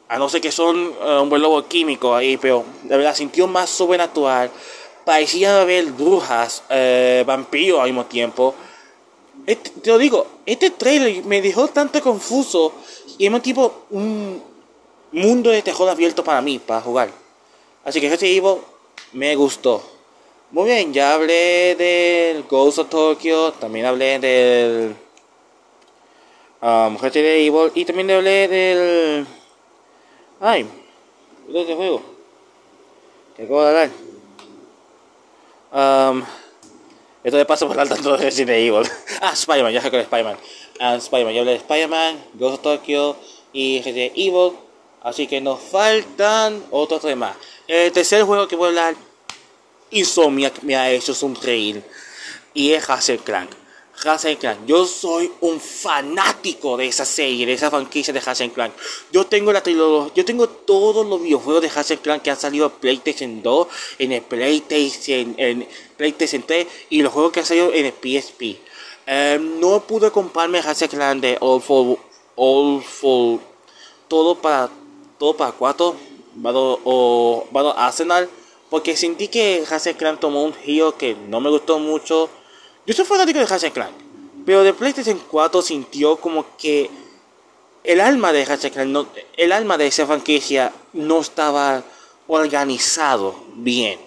A 0.07 0.17
no 0.17 0.29
ser 0.29 0.41
que 0.41 0.51
son 0.51 0.93
eh, 1.01 1.03
Hombre 1.03 1.39
Lobo 1.39 1.67
químico 1.67 2.15
ahí, 2.15 2.37
pero 2.37 2.63
la 2.87 2.97
verdad 2.97 3.15
sintió 3.15 3.47
más 3.47 3.69
sobrenatural. 3.69 4.51
Parecía 5.05 5.61
haber 5.61 5.85
brujas, 5.85 6.63
eh, 6.69 7.23
vampiros 7.25 7.79
al 7.79 7.87
mismo 7.87 8.05
tiempo. 8.05 8.55
Este, 9.49 9.71
te 9.71 9.89
lo 9.89 9.97
digo, 9.97 10.27
este 10.45 10.69
trailer 10.69 11.25
me 11.25 11.41
dejó 11.41 11.67
tanto 11.69 11.99
confuso 12.03 12.71
y 13.17 13.25
es 13.25 13.41
tipo 13.41 13.85
un 13.89 14.43
mundo 15.11 15.49
de 15.49 15.63
terror 15.63 15.89
abierto 15.89 16.23
para 16.23 16.39
mí, 16.39 16.59
para 16.59 16.81
jugar. 16.81 17.09
Así 17.83 17.99
que 17.99 18.05
este 18.13 18.27
Evil 18.31 18.57
me 19.13 19.35
gustó. 19.35 19.81
Muy 20.51 20.65
bien, 20.65 20.93
ya 20.93 21.15
hablé 21.15 21.75
del 21.75 22.43
Ghost 22.43 22.77
of 22.77 22.89
Tokyo, 22.89 23.51
también 23.53 23.87
hablé 23.87 24.19
del 24.19 24.95
um, 26.61 26.95
Resident 26.99 27.39
Evil 27.39 27.71
y 27.73 27.85
también 27.85 28.11
hablé 28.11 28.47
del... 28.47 29.27
Ay, 30.39 30.67
de 31.47 31.61
este 31.61 31.73
juego. 31.73 32.03
Que 33.35 33.45
acabo 33.45 33.63
de 33.63 33.67
hablar. 33.67 33.89
Um, 36.11 36.23
esto 37.23 37.37
de 37.37 37.45
paso 37.45 37.67
por 37.67 37.75
tanto 37.75 38.17
de 38.17 38.17
Resident 38.17 38.57
Evil. 38.57 38.89
ah, 39.21 39.31
Spider-Man, 39.33 39.73
ya 39.73 39.81
sé 39.81 39.91
con 39.91 39.99
Spider-Man. 39.99 40.37
Ah, 40.79 40.95
Spider-Man, 40.95 41.33
ya 41.33 41.41
hablé 41.41 41.51
de 41.51 41.57
Spider-Man, 41.57 42.23
Ghost 42.33 42.55
of 42.55 42.61
Tokyo 42.61 43.15
y 43.53 43.81
Resident 43.81 44.13
Evil. 44.15 44.53
Así 45.01 45.27
que 45.27 45.41
nos 45.41 45.59
faltan 45.59 46.63
otros 46.71 47.01
temas. 47.01 47.35
El 47.67 47.91
tercer 47.91 48.23
juego 48.23 48.47
que 48.47 48.55
voy 48.55 48.65
a 48.65 48.69
hablar, 48.69 48.95
Insomniac 49.91 50.61
me 50.63 50.75
ha 50.75 50.91
hecho 50.91 51.13
sonreír. 51.13 51.83
y 52.53 52.73
es 52.73 52.89
Hazel 52.89 53.19
Clank. 53.19 53.51
Hazel 54.03 54.37
Clank. 54.37 54.65
Yo 54.65 54.85
soy 54.85 55.31
un 55.41 55.59
fanático 55.59 56.77
de 56.77 56.87
esa 56.87 57.05
serie, 57.05 57.45
de 57.45 57.53
esa 57.53 57.69
franquicia 57.69 58.13
de 58.13 58.21
Hazel 58.25 58.51
Clank. 58.51 58.73
Yo 59.11 59.25
tengo 59.25 59.51
la 59.51 59.61
trilogía, 59.61 60.13
yo 60.15 60.25
tengo 60.25 60.47
todos 60.47 61.05
los 61.05 61.21
videojuegos 61.21 61.61
de 61.61 61.67
Hazel 61.69 61.99
Clank 61.99 62.21
que 62.21 62.31
han 62.31 62.39
salido 62.39 62.67
en 62.67 62.71
PlayStation 62.73 63.41
2, 63.41 63.67
en 63.99 64.11
el 64.13 64.21
PlayStation, 64.21 65.35
en 65.37 65.67
PlayStation 65.97 66.43
3 66.43 66.67
y 66.89 67.01
los 67.01 67.11
juegos 67.11 67.31
que 67.31 67.41
han 67.41 67.45
salido 67.45 67.73
en 67.73 67.85
el 67.85 67.93
PSP. 67.93 68.59
Em, 69.05 69.59
no 69.59 69.81
pude 69.81 70.11
comprarme 70.11 70.59
Hazel 70.59 70.89
Clank 70.89 71.21
de 71.21 71.37
All 71.41 71.61
for, 71.61 71.97
All 72.35 72.81
for 72.81 73.39
todo 74.07 74.35
para 74.35 74.69
todo 75.17 75.35
para 75.35 75.51
4 75.51 75.95
o 76.83 77.47
Arsenal 77.75 78.29
porque 78.69 78.95
sentí 78.95 79.27
que 79.27 79.63
Hazel 79.69 79.97
Clank 79.97 80.19
tomó 80.19 80.43
un 80.43 80.53
giro 80.53 80.95
que 80.95 81.15
no 81.15 81.41
me 81.41 81.49
gustó 81.49 81.79
mucho 81.79 82.29
yo 82.89 82.95
soy 82.95 83.05
fanático 83.05 83.37
de 83.37 83.45
Ratchet 83.45 83.71
Clank, 83.71 83.91
pero 84.47 84.63
de 84.63 84.73
PlayStation 84.73 85.21
4 85.29 85.61
sintió 85.61 86.15
como 86.15 86.57
que 86.57 86.89
el 87.83 88.01
alma 88.01 88.33
de 88.33 88.43
Ratchet 88.43 88.73
Clank, 88.73 88.89
no, 88.89 89.05
el 89.37 89.51
alma 89.51 89.77
de 89.77 89.85
esa 89.85 90.07
franquicia 90.07 90.73
no 90.93 91.19
estaba 91.19 91.83
organizado 92.27 93.35
bien. 93.53 93.99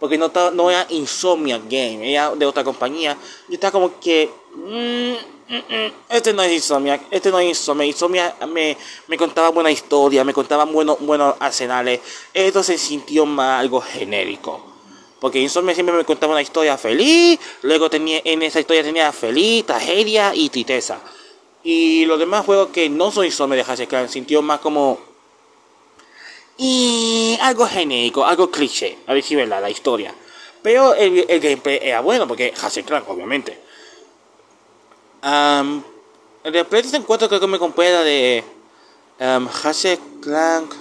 Porque 0.00 0.18
no, 0.18 0.32
no 0.52 0.70
era 0.72 0.88
Insomnia 0.90 1.58
Game, 1.58 2.10
era 2.10 2.34
de 2.34 2.44
otra 2.46 2.64
compañía. 2.64 3.16
Y 3.48 3.54
estaba 3.54 3.70
como 3.70 4.00
que... 4.00 4.28
Mm, 4.56 5.54
mm, 5.54 5.58
mm, 5.58 5.92
este 6.08 6.32
no 6.32 6.42
es 6.42 6.52
Insomnia, 6.52 7.00
este 7.12 7.30
no 7.30 7.38
es 7.38 7.46
Insomnia. 7.46 7.86
Insomnia 7.86 8.34
me, 8.48 8.76
me 9.06 9.16
contaba 9.16 9.50
buena 9.50 9.70
historia, 9.70 10.24
me 10.24 10.34
contaba 10.34 10.64
buenos, 10.64 10.98
buenos 10.98 11.36
arsenales. 11.38 12.00
Esto 12.34 12.64
se 12.64 12.76
sintió 12.76 13.24
más 13.24 13.60
algo 13.60 13.80
genérico. 13.80 14.75
Porque 15.20 15.38
Insomnia 15.40 15.74
siempre 15.74 15.94
me 15.94 16.04
contaba 16.04 16.32
una 16.32 16.42
historia 16.42 16.76
feliz, 16.76 17.40
luego 17.62 17.88
tenía, 17.88 18.20
en 18.24 18.42
esa 18.42 18.60
historia 18.60 18.82
tenía 18.82 19.12
feliz, 19.12 19.64
tragedia 19.64 20.34
y 20.34 20.50
tristeza. 20.50 20.98
Y 21.62 22.04
los 22.04 22.18
demás 22.18 22.44
juegos 22.44 22.68
que 22.68 22.88
no 22.88 23.10
son 23.10 23.24
Insomnia 23.24 23.56
de 23.56 23.70
Hazel 23.70 23.88
Clank 23.88 24.08
sintió 24.08 24.42
más 24.42 24.60
como... 24.60 25.00
Y 26.58 27.36
algo 27.42 27.66
genérico, 27.66 28.24
algo 28.24 28.50
cliché, 28.50 28.98
a 29.06 29.12
ver 29.12 29.22
si 29.22 29.34
verdad, 29.34 29.60
la 29.60 29.68
historia. 29.68 30.14
Pero 30.62 30.94
el, 30.94 31.24
el 31.28 31.40
gameplay 31.40 31.78
era 31.82 32.00
bueno 32.00 32.26
porque 32.26 32.52
Hazel 32.60 32.84
Clank, 32.84 33.08
obviamente. 33.08 33.58
Um, 35.22 35.82
de 36.44 36.64
PlayStation 36.64 37.02
4 37.02 37.28
creo 37.28 37.40
que 37.40 37.46
me 37.46 37.58
compré 37.58 37.92
la 37.92 38.02
de 38.02 38.44
um, 39.20 39.48
Clank. 40.20 40.72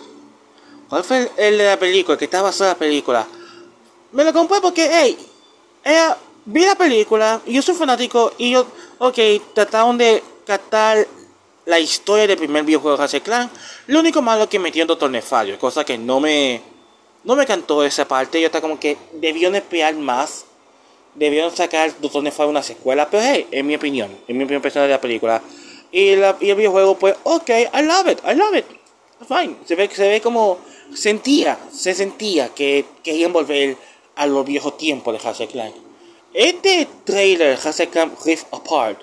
¿Cuál 0.89 1.04
fue 1.04 1.32
el, 1.38 1.58
de 1.58 1.65
la 1.65 1.80
película? 1.80 2.13
El 2.13 2.20
que 2.20 2.25
estaba 2.25 2.44
basado 2.44 2.70
en 2.70 2.75
la 2.75 2.80
película 2.80 3.27
me 4.15 4.24
lo 4.24 4.31
compré 4.31 4.62
porque, 4.62 4.88
hey, 4.89 5.17
vi 6.45 6.63
la 6.63 6.75
película 6.75 7.41
yo 7.45 7.62
soy 7.62 7.75
fanático 7.75 8.31
y 8.38 8.51
yo, 8.51 8.65
ok, 8.98 9.17
trataron 9.53 9.98
de 9.98 10.24
captar 10.45 11.05
la 11.65 11.79
historia 11.79 12.25
del 12.25 12.38
primer 12.38 12.63
videojuego 12.63 12.95
de 12.95 13.03
Ratchet 13.03 13.24
Clank. 13.24 13.51
Lo 13.88 14.00
único 14.00 14.22
malo 14.22 14.48
que 14.48 14.57
metió 14.57 14.86
Doctor 14.86 15.12
Nefario, 15.12 15.60
cosa 15.60 15.84
que 15.84 15.98
no 15.98 16.22
me, 16.22 16.62
no 17.25 17.36
me 17.36 17.45
cantó 17.45 17.84
esa 17.84 18.07
parte. 18.07 18.39
Yo 18.39 18.45
estaba 18.45 18.62
como 18.62 18.79
que 18.79 18.98
debieron 19.13 19.55
esperar 19.55 19.95
más, 19.95 20.45
debieron 21.13 21.53
sacar 21.53 21.91
Doctor 22.00 22.24
Nefario 22.24 22.51
una 22.51 22.63
secuela, 22.63 23.10
pero 23.10 23.22
hey, 23.22 23.48
en 23.51 23.67
mi 23.67 23.75
opinión, 23.75 24.17
en 24.29 24.38
mi 24.38 24.45
opinión 24.45 24.62
personal 24.62 24.88
de 24.88 24.93
la 24.93 25.01
película. 25.01 25.41
Y, 25.91 26.15
la, 26.15 26.38
y 26.39 26.51
el 26.51 26.55
videojuego, 26.55 26.98
pues, 26.98 27.15
ok, 27.24 27.50
I 27.50 27.81
love 27.81 28.07
it, 28.12 28.19
I 28.25 28.34
love 28.34 28.55
it. 28.55 28.65
Fine. 29.27 29.57
Se 29.65 29.75
ve, 29.75 29.89
se 29.93 30.07
ve 30.07 30.22
como 30.22 30.60
sentía, 30.93 31.57
se 31.74 31.93
sentía 31.93 32.50
que 32.50 32.86
querían 33.03 33.34
volver 33.34 33.77
a 34.15 34.25
los 34.27 34.45
viejos 34.45 34.77
tiempos 34.77 35.13
de 35.13 35.27
Hazel 35.27 35.48
Clank. 35.48 35.75
Este 36.34 36.88
trailer, 37.03 37.57
Hazel 37.57 37.89
Clank 37.89 38.13
Rift 38.25 38.48
Apart, 38.51 39.01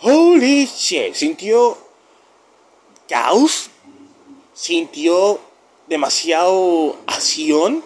holy 0.00 0.66
shit, 0.66 1.14
sintió 1.14 1.78
caos, 3.08 3.70
sintió 4.52 5.38
demasiado 5.86 6.96
acción, 7.06 7.84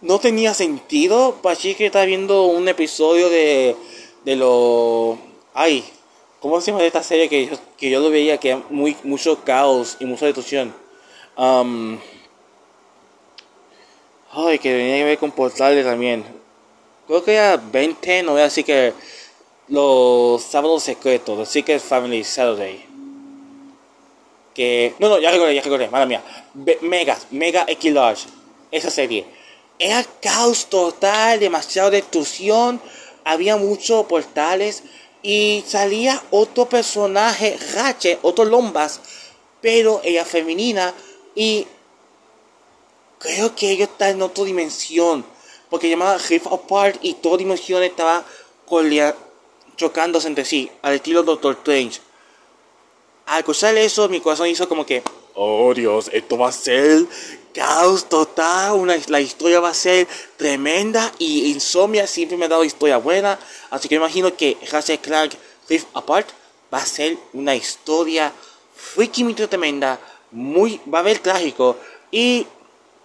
no 0.00 0.18
tenía 0.18 0.54
sentido. 0.54 1.36
Pachi 1.42 1.74
que 1.74 1.86
está 1.86 2.04
viendo 2.04 2.44
un 2.44 2.68
episodio 2.68 3.28
de, 3.28 3.76
de 4.24 4.36
lo. 4.36 5.18
Ay, 5.54 5.84
¿cómo 6.40 6.60
se 6.60 6.70
llama 6.70 6.84
esta 6.84 7.02
serie 7.02 7.28
que 7.28 7.46
yo, 7.46 7.56
que 7.76 7.90
yo 7.90 8.00
lo 8.00 8.10
veía 8.10 8.38
que 8.38 8.56
muy 8.70 8.96
mucho 9.04 9.42
caos 9.44 9.96
y 10.00 10.04
mucha 10.04 10.26
destrucción? 10.26 10.74
Um, 11.36 11.98
Ay, 14.38 14.58
que 14.58 14.70
venía 14.70 14.96
que 14.96 15.04
ver 15.04 15.18
con 15.18 15.32
portales 15.32 15.82
también. 15.82 16.22
Creo 17.06 17.24
que 17.24 17.32
era 17.32 17.56
20, 17.56 18.22
no 18.22 18.32
voy 18.32 18.42
a 18.42 18.44
decir 18.44 18.66
que 18.66 18.92
los 19.68 20.42
sábados 20.42 20.82
secretos, 20.82 21.38
los 21.38 21.48
Secret 21.48 21.80
Family 21.80 22.22
Saturday. 22.22 22.84
Que. 24.54 24.94
No, 24.98 25.08
no, 25.08 25.18
ya 25.18 25.30
recordé, 25.30 25.54
ya 25.54 25.62
recordé, 25.62 25.88
madre 25.88 26.06
mía. 26.06 26.22
Mega, 26.82 27.18
Mega 27.30 27.64
X. 27.66 27.94
Esa 28.70 28.90
serie. 28.90 29.24
Era 29.78 30.04
caos 30.20 30.66
total, 30.66 31.40
demasiada 31.40 31.88
destrucción. 31.88 32.78
Había 33.24 33.56
muchos 33.56 34.04
portales. 34.04 34.82
Y 35.22 35.64
salía 35.66 36.22
otro 36.30 36.68
personaje, 36.68 37.58
Ratchet, 37.74 38.18
otro 38.20 38.44
Lombas. 38.44 39.00
Pero 39.62 40.02
ella 40.04 40.26
femenina. 40.26 40.92
Y 41.34 41.66
creo 43.26 43.54
que 43.54 43.70
ellos 43.70 43.88
están 43.88 44.10
en 44.10 44.22
otra 44.22 44.44
dimensión. 44.44 45.24
Porque 45.68 45.90
llamaba 45.90 46.18
Rift 46.18 46.46
Apart 46.46 46.98
y 47.02 47.14
toda 47.14 47.38
dimensión 47.38 47.82
estaba 47.82 48.24
chocándose 49.76 50.28
entre 50.28 50.44
sí, 50.44 50.70
al 50.82 50.94
estilo 50.94 51.22
Doctor 51.22 51.54
Strange. 51.54 52.00
Al 53.26 53.40
escuchar 53.40 53.76
eso, 53.76 54.08
mi 54.08 54.20
corazón 54.20 54.46
hizo 54.48 54.68
como 54.68 54.86
que, 54.86 55.02
oh 55.34 55.74
Dios, 55.74 56.08
esto 56.12 56.38
va 56.38 56.48
a 56.48 56.52
ser 56.52 57.04
caos 57.52 58.08
total, 58.08 58.74
una, 58.74 58.96
la 59.08 59.20
historia 59.20 59.60
va 59.60 59.70
a 59.70 59.74
ser 59.74 60.06
tremenda 60.36 61.12
y 61.18 61.50
Insomnia 61.50 62.06
siempre 62.06 62.36
me 62.36 62.44
ha 62.44 62.48
dado 62.48 62.64
historia 62.64 62.98
buena. 62.98 63.38
Así 63.70 63.88
que 63.88 63.96
imagino 63.96 64.36
que 64.36 64.56
Ratchet 64.70 65.00
Clank 65.00 65.34
Rift 65.68 65.88
Apart 65.94 66.28
va 66.72 66.78
a 66.78 66.86
ser 66.86 67.18
una 67.32 67.56
historia 67.56 68.32
freaking 68.74 69.34
tremenda, 69.34 69.98
muy, 70.30 70.80
va 70.92 70.98
a 70.98 71.00
haber 71.00 71.18
trágico 71.18 71.76
y 72.10 72.46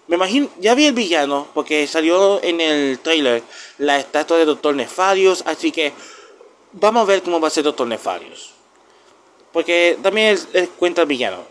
me 0.07 0.15
imagino, 0.15 0.49
ya 0.59 0.75
vi 0.75 0.85
el 0.85 0.93
villano, 0.93 1.47
porque 1.53 1.87
salió 1.87 2.43
en 2.43 2.59
el 2.59 2.99
trailer 2.99 3.43
la 3.77 3.99
estatua 3.99 4.37
de 4.37 4.45
Doctor 4.45 4.75
Nefarius, 4.75 5.43
así 5.45 5.71
que 5.71 5.93
vamos 6.73 7.03
a 7.03 7.05
ver 7.05 7.23
cómo 7.23 7.39
va 7.39 7.47
a 7.47 7.51
ser 7.51 7.63
Doctor 7.63 7.87
Nefarius. 7.87 8.51
Porque 9.53 9.97
también 10.01 10.37
es, 10.53 10.69
cuenta 10.77 11.01
el 11.01 11.07
villano. 11.07 11.43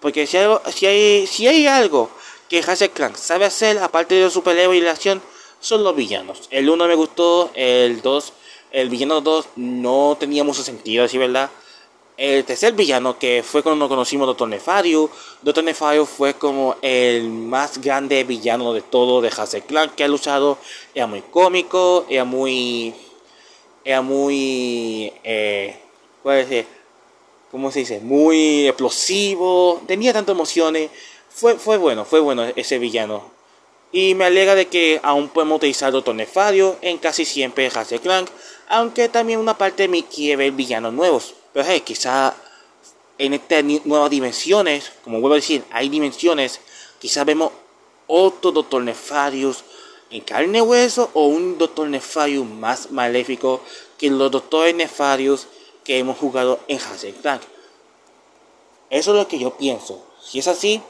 Porque 0.00 0.26
si 0.26 0.36
hay, 0.36 0.48
si 0.72 0.86
hay, 0.86 1.26
si 1.26 1.48
hay 1.48 1.66
algo 1.66 2.10
que 2.48 2.60
Hazel 2.60 2.90
Clank 2.90 3.16
sabe 3.16 3.44
hacer, 3.44 3.78
aparte 3.78 4.14
de 4.14 4.30
su 4.30 4.42
pelea 4.42 4.72
y 4.74 4.80
la 4.80 4.92
acción, 4.92 5.20
son 5.60 5.82
los 5.82 5.96
villanos. 5.96 6.48
El 6.50 6.68
1 6.68 6.86
me 6.86 6.94
gustó, 6.94 7.50
el 7.54 8.02
2, 8.02 8.32
el 8.72 8.88
villano 8.88 9.20
2 9.20 9.46
no 9.56 10.16
tenía 10.20 10.44
mucho 10.44 10.62
sentido, 10.62 11.04
así 11.04 11.18
verdad 11.18 11.50
el 12.16 12.44
tercer 12.44 12.72
villano, 12.72 13.18
que 13.18 13.42
fue 13.44 13.62
cuando 13.62 13.88
conocimos 13.88 14.26
Doctor 14.26 14.48
Nefario. 14.48 15.10
Doctor 15.42 15.64
Nefario 15.64 16.06
fue 16.06 16.34
como 16.34 16.76
el 16.80 17.28
más 17.28 17.78
grande 17.78 18.24
villano 18.24 18.72
de 18.72 18.80
todo 18.80 19.20
de 19.20 19.28
Hazel 19.28 19.62
Clank 19.64 19.94
que 19.94 20.04
ha 20.04 20.08
luchado. 20.08 20.58
Era 20.94 21.06
muy 21.06 21.20
cómico, 21.20 22.06
era 22.08 22.24
muy. 22.24 22.94
Era 23.84 24.00
muy. 24.00 25.12
Eh, 25.24 25.76
¿Cómo 27.50 27.70
se 27.70 27.80
dice? 27.80 28.00
Muy 28.00 28.66
explosivo. 28.66 29.82
Tenía 29.86 30.12
tantas 30.12 30.34
emociones. 30.34 30.90
Fue, 31.28 31.56
fue 31.56 31.76
bueno, 31.76 32.04
fue 32.06 32.20
bueno 32.20 32.44
ese 32.56 32.78
villano. 32.78 33.30
Y 33.92 34.14
me 34.14 34.24
alegra 34.24 34.54
de 34.54 34.66
que 34.68 35.00
aún 35.02 35.28
podemos 35.28 35.58
utilizar 35.58 35.92
Doctor 35.92 36.14
Nefario 36.14 36.76
en 36.80 36.98
casi 36.98 37.24
siempre 37.24 37.70
Hazel 37.72 38.00
Clank. 38.00 38.28
Aunque 38.68 39.08
también 39.08 39.38
una 39.38 39.56
parte 39.56 39.84
de 39.84 39.88
mí 39.88 40.02
quiere 40.02 40.36
ver 40.36 40.52
villanos 40.52 40.92
nuevos. 40.92 41.35
Pero 41.56 41.68
hey, 41.70 41.80
quizá 41.80 42.34
en 43.16 43.32
estas 43.32 43.64
nuevas 43.64 44.10
dimensiones, 44.10 44.92
como 45.02 45.22
vuelvo 45.22 45.36
a 45.36 45.36
decir, 45.36 45.64
hay 45.70 45.88
dimensiones, 45.88 46.60
quizá 46.98 47.24
vemos 47.24 47.50
otro 48.06 48.52
Doctor 48.52 48.82
Nefarius 48.82 49.64
en 50.10 50.20
carne 50.20 50.58
y 50.58 50.60
hueso 50.60 51.08
o 51.14 51.28
un 51.28 51.56
Doctor 51.56 51.88
Nefarius 51.88 52.46
más 52.46 52.90
maléfico 52.90 53.62
que 53.96 54.10
los 54.10 54.30
Doctores 54.30 54.74
Nefarius 54.74 55.46
que 55.82 55.98
hemos 55.98 56.18
jugado 56.18 56.60
en 56.68 56.76
Hazel 56.76 57.14
Clank. 57.14 57.40
Eso 58.90 59.12
es 59.12 59.16
lo 59.16 59.26
que 59.26 59.38
yo 59.38 59.56
pienso. 59.56 60.06
Si 60.22 60.38
es 60.38 60.48
así, 60.48 60.82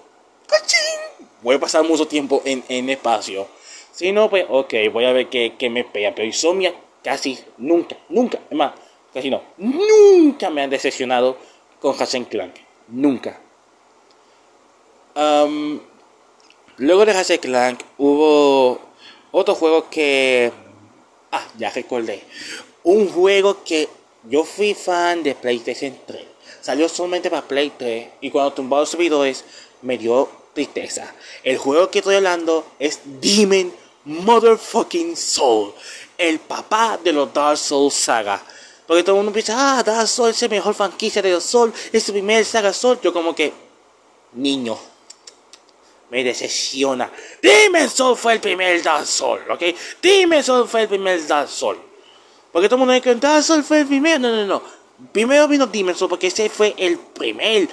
voy 1.42 1.54
a 1.54 1.61
pasar 1.61 1.85
mucho 1.85 2.08
tiempo 2.08 2.42
en, 2.44 2.64
en 2.68 2.90
espacio. 2.90 3.46
Si 3.92 4.11
no, 4.11 4.28
pues 4.28 4.44
ok, 4.49 4.75
voy 4.92 5.04
a 5.04 5.12
ver 5.12 5.28
qué, 5.28 5.54
qué 5.56 5.70
me 5.70 5.85
pega. 5.85 6.12
Pero 6.12 6.26
Insomnia 6.26 6.75
casi 7.04 7.38
nunca, 7.56 7.96
nunca, 8.08 8.40
es 8.50 8.56
más, 8.56 8.73
casi 9.16 9.32
nunca 9.56 10.50
me 10.50 10.62
han 10.62 10.70
decepcionado 10.70 11.38
con 11.80 12.00
Hazen 12.00 12.26
Clank. 12.26 12.54
Nunca. 12.88 13.40
luego 16.76 17.06
de 17.06 17.12
Hazen 17.12 17.38
Clank 17.38 17.80
hubo 17.96 18.78
otro 19.32 19.54
juego 19.54 19.88
que 19.88 20.52
Ah, 21.32 21.46
ya 21.58 21.70
recordé. 21.70 22.23
Un 22.85 23.08
juego 23.08 23.64
que 23.64 23.88
yo 24.25 24.44
fui 24.44 24.75
fan 24.75 25.23
de 25.23 25.35
PlayStation 25.35 25.99
3. 26.06 26.25
Salió 26.61 26.88
solamente 26.88 27.30
para 27.30 27.46
Play 27.46 27.73
3 27.76 28.08
y 28.20 28.30
cuando 28.30 28.52
tumbó 28.52 28.78
los 28.78 28.90
servidores 28.90 29.44
me 29.82 29.99
dio 29.99 30.28
tristeza. 30.54 31.14
El 31.42 31.58
juego 31.58 31.90
que 31.90 31.99
estoy 31.99 32.16
hablando 32.16 32.64
es 32.78 33.00
Demon 33.04 33.73
Motherfucking 34.04 35.16
Soul. 35.16 35.75
El 36.16 36.38
papá 36.38 36.99
de 37.02 37.12
los 37.12 37.32
Dark 37.32 37.58
Souls 37.58 37.94
saga. 37.94 38.42
Porque 38.86 39.02
todo 39.02 39.16
el 39.16 39.22
mundo 39.22 39.32
piensa, 39.32 39.78
ah, 39.78 39.82
Dark 39.82 40.06
Souls 40.06 40.36
es 40.36 40.42
el 40.44 40.50
mejor 40.50 40.74
franquicia 40.74 41.20
de 41.20 41.32
los 41.32 41.44
Souls, 41.44 41.74
es 41.92 42.08
el 42.08 42.14
primer 42.14 42.44
saga 42.44 42.72
Soul. 42.72 43.00
Yo 43.02 43.12
como 43.12 43.34
que, 43.34 43.52
niño, 44.34 44.78
me 46.10 46.22
decepciona. 46.22 47.10
Demon 47.42 47.90
Soul 47.90 48.16
fue 48.16 48.34
el 48.34 48.40
primer 48.40 48.82
Dark 48.82 49.06
Souls, 49.06 49.42
¿ok? 49.50 49.62
Demon 50.00 50.42
Soul 50.42 50.68
fue 50.68 50.82
el 50.82 50.88
primer 50.88 51.26
Dark 51.26 51.48
Souls. 51.48 51.80
Porque 52.52 52.68
todo 52.68 52.76
el 52.76 52.78
mundo 52.80 52.94
dice 52.94 53.02
que 53.02 53.14
Dark 53.16 53.42
Souls 53.42 53.66
fue 53.66 53.80
el 53.80 53.86
primero. 53.86 54.18
No, 54.18 54.34
no, 54.34 54.46
no. 54.46 54.62
Primero 55.12 55.48
vino 55.48 55.66
Demon 55.66 55.94
Soul 55.94 56.08
porque 56.08 56.28
ese 56.28 56.48
fue 56.48 56.74
el 56.78 56.98
primer, 56.98 57.68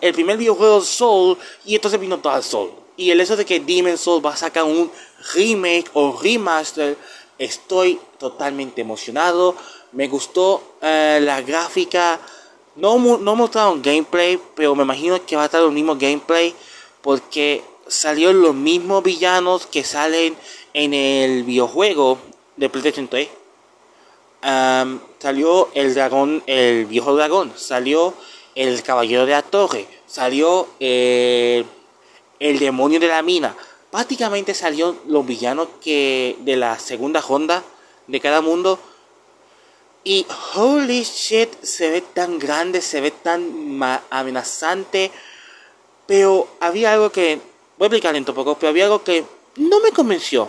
el 0.00 0.12
primer 0.12 0.36
videojuego 0.36 0.80
Soul 0.80 1.38
y 1.64 1.76
entonces 1.76 1.98
vino 2.00 2.16
Dark 2.16 2.42
Souls. 2.42 2.72
Y 2.96 3.10
el 3.10 3.20
hecho 3.20 3.36
de 3.36 3.44
que 3.44 3.60
Demon 3.60 3.96
Soul 3.96 4.24
va 4.24 4.32
a 4.32 4.36
sacar 4.36 4.64
un 4.64 4.90
remake 5.34 5.88
o 5.94 6.18
remaster, 6.20 6.96
estoy 7.38 8.00
totalmente 8.18 8.80
emocionado. 8.80 9.54
Me 9.92 10.08
gustó 10.08 10.62
eh, 10.80 11.18
la 11.22 11.40
gráfica. 11.40 12.20
No, 12.76 12.98
no 12.98 13.34
mostraron 13.34 13.82
gameplay, 13.82 14.40
pero 14.54 14.74
me 14.74 14.84
imagino 14.84 15.24
que 15.24 15.36
va 15.36 15.42
a 15.42 15.46
estar 15.46 15.62
el 15.62 15.72
mismo 15.72 15.96
gameplay 15.96 16.54
porque 17.02 17.62
salieron 17.88 18.42
los 18.42 18.54
mismos 18.54 19.02
villanos 19.02 19.66
que 19.66 19.82
salen 19.82 20.36
en 20.74 20.94
el 20.94 21.42
videojuego 21.44 22.18
de 22.56 22.68
PlayStation 22.68 23.08
3. 23.08 23.28
salió 25.18 25.68
el 25.74 25.94
dragón, 25.94 26.42
el 26.46 26.86
viejo 26.86 27.16
dragón, 27.16 27.52
salió 27.56 28.14
el 28.54 28.82
caballero 28.82 29.24
de 29.24 29.32
la 29.32 29.42
torre, 29.42 29.86
salió 30.06 30.68
eh, 30.80 31.64
el 32.38 32.58
demonio 32.58 33.00
de 33.00 33.08
la 33.08 33.22
mina. 33.22 33.56
Prácticamente 33.90 34.52
salió 34.52 34.96
los 35.06 35.24
villanos 35.24 35.68
que 35.80 36.36
de 36.40 36.56
la 36.56 36.78
segunda 36.78 37.20
ronda 37.20 37.62
de 38.06 38.20
cada 38.20 38.40
mundo. 38.40 38.78
Y 40.08 40.24
holy 40.54 41.02
shit, 41.02 41.50
se 41.62 41.90
ve 41.90 42.00
tan 42.00 42.38
grande, 42.38 42.80
se 42.80 43.02
ve 43.02 43.10
tan 43.10 43.78
amenazante. 44.08 45.10
Pero 46.06 46.48
había 46.60 46.94
algo 46.94 47.12
que, 47.12 47.38
voy 47.76 47.84
a 47.84 47.88
explicar 47.88 48.14
un 48.14 48.24
poco, 48.24 48.54
pero 48.54 48.70
había 48.70 48.84
algo 48.84 49.04
que 49.04 49.22
no 49.56 49.80
me 49.80 49.92
convenció. 49.92 50.48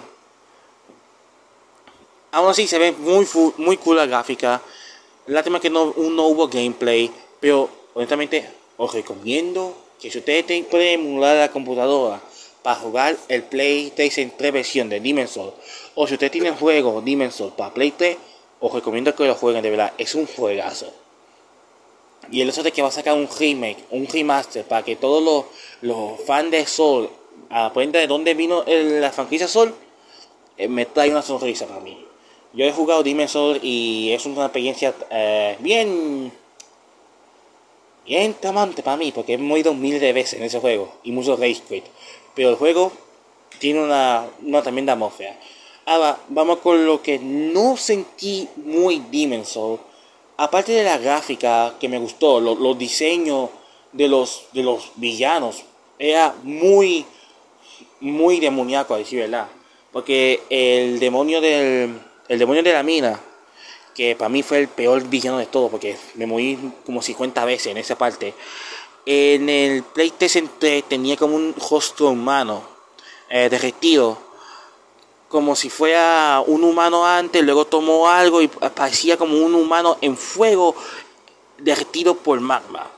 Aún 2.32 2.50
así 2.52 2.68
se 2.68 2.80
ve 2.80 2.94
muy, 2.94 3.28
muy 3.58 3.76
cool 3.76 3.98
la 3.98 4.06
gráfica. 4.06 4.62
Lástima 5.28 5.60
que 5.60 5.70
no, 5.70 5.94
no 5.98 6.28
hubo 6.28 6.48
gameplay, 6.48 7.12
pero 7.42 7.70
honestamente 7.96 8.50
os 8.78 8.94
recomiendo 8.94 9.76
que 10.00 10.10
si 10.10 10.20
ustedes 10.20 10.46
pueden 10.68 11.02
emular 11.02 11.36
la 11.36 11.52
computadora 11.52 12.22
para 12.64 12.78
jugar 12.78 13.18
el 13.28 13.44
PlayStation 13.44 14.32
3 14.38 14.54
versión 14.54 14.88
de 14.88 15.02
Dimensor, 15.02 15.54
o 15.96 16.08
si 16.08 16.14
ustedes 16.14 16.32
tienen 16.32 16.56
juego 16.56 17.02
Dimensor 17.02 17.52
para 17.58 17.74
Play 17.74 17.92
3, 17.92 18.18
os 18.60 18.74
recomiendo 18.74 19.16
que 19.16 19.26
lo 19.26 19.36
jueguen 19.36 19.64
de 19.64 19.70
verdad, 19.70 19.94
es 19.98 20.16
un 20.16 20.26
juegazo. 20.26 20.92
Y 22.32 22.42
el 22.42 22.50
hecho 22.50 22.64
de 22.64 22.72
que 22.72 22.82
va 22.82 22.90
a 22.90 22.92
sacar 22.92 23.16
un 23.16 23.28
remake, 23.28 23.86
un 23.92 24.08
remaster, 24.08 24.64
para 24.66 24.84
que 24.84 24.96
todos 24.96 25.24
los, 25.24 25.46
los 25.82 26.20
fans 26.26 26.52
de 26.52 26.66
Sol 26.66 27.10
aprendan 27.50 28.02
de 28.02 28.08
dónde 28.08 28.34
vino 28.34 28.64
la 28.66 29.12
franquicia 29.12 29.48
Sol, 29.48 29.74
eh, 30.58 30.68
me 30.68 30.86
trae 30.86 31.10
una 31.10 31.22
sonrisa 31.22 31.66
para 31.66 31.80
mí. 31.80 32.06
Yo 32.54 32.66
he 32.66 32.72
jugado 32.72 33.04
Dimensor 33.04 33.60
y 33.62 34.12
es 34.12 34.26
una 34.26 34.46
experiencia 34.46 34.94
eh, 35.10 35.56
bien. 35.60 36.32
bien 38.06 38.34
tramante 38.34 38.84
para 38.84 38.98
mí, 38.98 39.12
porque 39.12 39.34
he 39.34 39.38
muerto 39.38 39.74
miles 39.74 40.02
de 40.02 40.14
veces 40.14 40.40
en 40.40 40.46
ese 40.46 40.60
juego 40.60 40.94
y 41.04 41.12
muchos 41.12 41.40
rage 41.40 41.62
quit. 41.68 41.86
Pero 42.36 42.50
el 42.50 42.56
juego 42.56 42.92
tiene 43.60 43.84
una, 43.84 44.28
una 44.44 44.62
tremenda 44.62 44.94
atmósfera. 44.94 45.40
Ahora, 45.90 46.20
vamos 46.30 46.60
con 46.60 46.86
lo 46.86 47.02
que 47.02 47.18
no 47.18 47.76
sentí 47.76 48.48
muy 48.58 49.00
Dimensor 49.10 49.80
aparte 50.38 50.72
de 50.72 50.84
la 50.84 51.00
gráfica 51.00 51.74
que 51.80 51.90
me 51.90 51.98
gustó, 51.98 52.40
los 52.40 52.78
diseños 52.78 53.50
de 53.92 54.08
los, 54.08 54.44
de 54.54 54.62
los 54.62 54.92
villanos, 54.98 55.64
era 55.98 56.36
muy, 56.44 57.08
muy 58.02 58.40
demoníaco, 58.40 58.94
a 58.94 59.00
decir 59.00 59.22
verdad. 59.22 59.48
Porque 59.92 60.44
el 60.52 61.00
demonio 61.00 61.42
del, 61.42 62.00
el 62.28 62.38
demonio 62.38 62.62
de 62.62 62.72
la 62.72 62.84
mina, 62.84 63.20
que 63.96 64.16
para 64.16 64.30
mí 64.30 64.44
fue 64.44 64.60
el 64.60 64.68
peor 64.68 65.04
villano 65.06 65.40
de 65.40 65.48
todo, 65.48 65.70
porque 65.70 65.98
me 66.14 66.28
morí 66.28 66.72
como 66.86 67.02
50 67.02 67.44
veces 67.46 67.68
en 67.72 67.78
esa 67.80 67.98
parte. 67.98 68.36
En 69.08 69.50
el 69.50 69.82
PlayStation 69.82 70.52
3 70.60 70.84
tenía 70.84 71.18
como 71.18 71.36
un 71.36 71.56
rostro 71.68 72.10
humano 72.10 72.62
eh, 73.28 73.50
derretido 73.50 74.29
como 75.30 75.56
si 75.56 75.70
fuera 75.70 76.44
un 76.46 76.64
humano 76.64 77.06
antes, 77.06 77.44
luego 77.44 77.66
tomó 77.66 78.10
algo 78.10 78.42
y 78.42 78.48
parecía 78.48 79.16
como 79.16 79.38
un 79.38 79.54
humano 79.54 79.98
en 80.02 80.18
fuego 80.18 80.76
derretido 81.60 82.16
por 82.16 82.40
magma. 82.42 82.90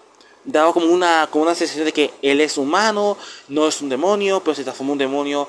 Daba 0.45 0.73
como 0.73 0.87
una, 0.87 1.27
como 1.29 1.43
una 1.43 1.53
sensación 1.53 1.85
de 1.85 1.91
que 1.91 2.11
él 2.21 2.39
es 2.41 2.57
humano, 2.57 3.17
no 3.49 3.67
es 3.67 3.81
un 3.81 3.89
demonio, 3.89 4.39
pero 4.39 4.55
se 4.55 4.63
transformó 4.63 4.93
en 4.93 4.93
un 4.93 4.97
demonio. 4.99 5.47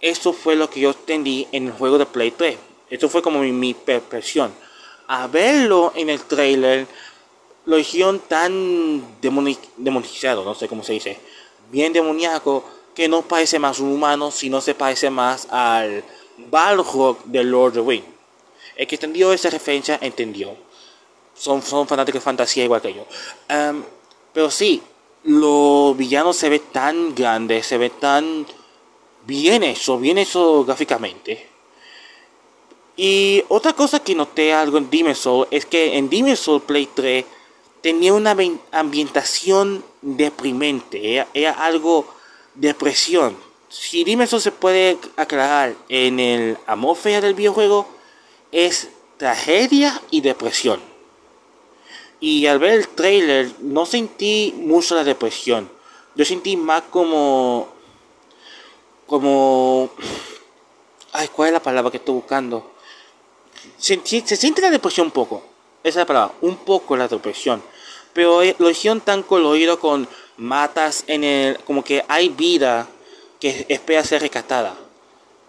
Eso 0.00 0.32
fue 0.32 0.56
lo 0.56 0.68
que 0.68 0.80
yo 0.80 0.90
entendí 0.90 1.46
en 1.52 1.68
el 1.68 1.72
juego 1.72 1.98
de 1.98 2.06
Play 2.06 2.32
3. 2.32 2.58
Esto 2.90 3.08
fue 3.08 3.22
como 3.22 3.38
mi, 3.38 3.52
mi 3.52 3.74
percepción. 3.74 4.52
A 5.06 5.28
verlo 5.28 5.92
en 5.94 6.10
el 6.10 6.20
trailer, 6.22 6.86
lo 7.64 7.78
hicieron 7.78 8.18
tan 8.18 9.18
demonizado, 9.20 10.44
no 10.44 10.54
sé 10.54 10.68
cómo 10.68 10.82
se 10.82 10.94
dice, 10.94 11.18
bien 11.70 11.92
demoníaco 11.92 12.64
que 12.98 13.06
no 13.06 13.22
parece 13.22 13.60
más 13.60 13.78
un 13.78 13.92
humano, 13.92 14.32
sino 14.32 14.60
se 14.60 14.74
parece 14.74 15.08
más 15.08 15.46
al 15.52 16.02
Balrog 16.50 17.22
de 17.26 17.44
Lord 17.44 17.78
of 17.78 17.86
the 17.86 17.90
Rings. 17.92 18.06
El 18.74 18.88
que 18.88 18.96
entendió 18.96 19.32
esa 19.32 19.50
referencia 19.50 20.00
entendió. 20.02 20.56
Son, 21.32 21.62
son 21.62 21.86
fanáticos 21.86 22.20
de 22.20 22.24
fantasía 22.24 22.64
igual 22.64 22.82
que 22.82 22.94
yo. 22.94 23.06
Em, 23.48 23.84
pero 24.32 24.50
sí, 24.50 24.82
los 25.22 25.96
villanos 25.96 26.38
se 26.38 26.48
ven 26.48 26.62
tan 26.72 27.14
grandes, 27.14 27.66
se 27.66 27.78
ve 27.78 27.90
tan 27.90 28.44
bien 29.24 29.62
hecho, 29.62 29.96
bien 30.00 30.18
hecho 30.18 30.64
gráficamente. 30.64 31.48
Y 32.96 33.44
otra 33.46 33.74
cosa 33.74 34.00
que 34.00 34.16
noté 34.16 34.52
algo 34.52 34.76
en 34.76 34.90
Demon's 34.90 35.18
Soul 35.18 35.46
es 35.52 35.66
que 35.66 35.96
en 35.96 36.10
Demon's 36.10 36.40
Soul 36.40 36.62
Play 36.62 36.88
3 36.92 37.24
tenía 37.80 38.12
una 38.12 38.36
ambientación 38.72 39.84
deprimente, 40.02 41.24
era 41.32 41.52
algo 41.64 42.17
Depresión. 42.58 43.36
Si 43.68 44.02
dime 44.02 44.24
eso 44.24 44.40
se 44.40 44.50
puede 44.50 44.98
aclarar 45.16 45.76
en 45.88 46.18
el 46.18 46.58
atmósfera 46.66 47.20
del 47.20 47.34
videojuego, 47.34 47.86
es 48.50 48.88
tragedia 49.16 50.02
y 50.10 50.22
depresión. 50.22 50.80
Y 52.18 52.46
al 52.46 52.58
ver 52.58 52.72
el 52.72 52.88
trailer 52.88 53.52
no 53.60 53.86
sentí 53.86 54.52
mucho 54.56 54.96
la 54.96 55.04
depresión. 55.04 55.70
Yo 56.16 56.24
sentí 56.24 56.56
más 56.56 56.82
como... 56.90 57.68
Como... 59.06 59.90
Ay, 61.12 61.28
¿cuál 61.28 61.48
es 61.48 61.52
la 61.52 61.62
palabra 61.62 61.92
que 61.92 61.98
estoy 61.98 62.16
buscando? 62.16 62.72
Se, 63.76 64.00
siente 64.04 64.62
la 64.62 64.70
depresión 64.70 65.06
un 65.06 65.12
poco. 65.12 65.44
Esa 65.84 65.90
es 66.00 66.02
la 66.02 66.06
palabra. 66.06 66.34
Un 66.40 66.56
poco 66.56 66.96
la 66.96 67.06
depresión. 67.06 67.62
Pero 68.12 68.42
eh, 68.42 68.56
lo 68.58 68.68
hicieron 68.68 69.00
tan 69.00 69.22
colorido 69.22 69.78
con 69.78 70.08
matas 70.38 71.04
en 71.06 71.24
el... 71.24 71.58
como 71.64 71.84
que 71.84 72.04
hay 72.08 72.30
vida 72.30 72.88
que 73.40 73.66
espera 73.68 74.02
ser 74.04 74.22
rescatada. 74.22 74.74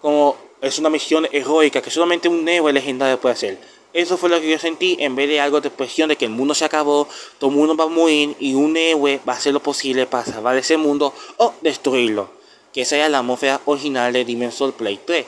Como 0.01 0.35
es 0.61 0.77
una 0.77 0.89
misión 0.89 1.27
heroica 1.31 1.81
que 1.81 1.89
solamente 1.89 2.27
un 2.27 2.47
héroe 2.47 2.73
legendario 2.73 3.19
puede 3.19 3.33
hacer. 3.33 3.59
Eso 3.93 4.17
fue 4.17 4.29
lo 4.29 4.39
que 4.39 4.49
yo 4.49 4.59
sentí 4.59 4.97
en 4.99 5.15
vez 5.15 5.27
de 5.27 5.39
algo 5.39 5.61
de 5.61 5.71
presión 5.71 6.09
de 6.09 6.15
que 6.15 6.25
el 6.25 6.31
mundo 6.31 6.53
se 6.53 6.65
acabó, 6.65 7.07
todo 7.39 7.49
el 7.49 7.55
mundo 7.55 7.75
va 7.75 7.85
a 7.85 7.87
morir 7.87 8.35
y 8.39 8.53
un 8.53 8.77
héroe 8.77 9.19
va 9.27 9.33
a 9.33 9.37
hacer 9.37 9.51
lo 9.51 9.63
posible 9.63 10.05
para 10.05 10.25
salvar 10.25 10.55
ese 10.57 10.77
mundo 10.77 11.13
o 11.37 11.53
destruirlo. 11.61 12.29
Que 12.71 12.81
esa 12.81 12.97
era 12.97 13.09
la 13.09 13.19
atmósfera 13.19 13.61
original 13.65 14.13
de 14.13 14.25
Dimension 14.25 14.71
Play 14.73 14.99
3. 15.03 15.25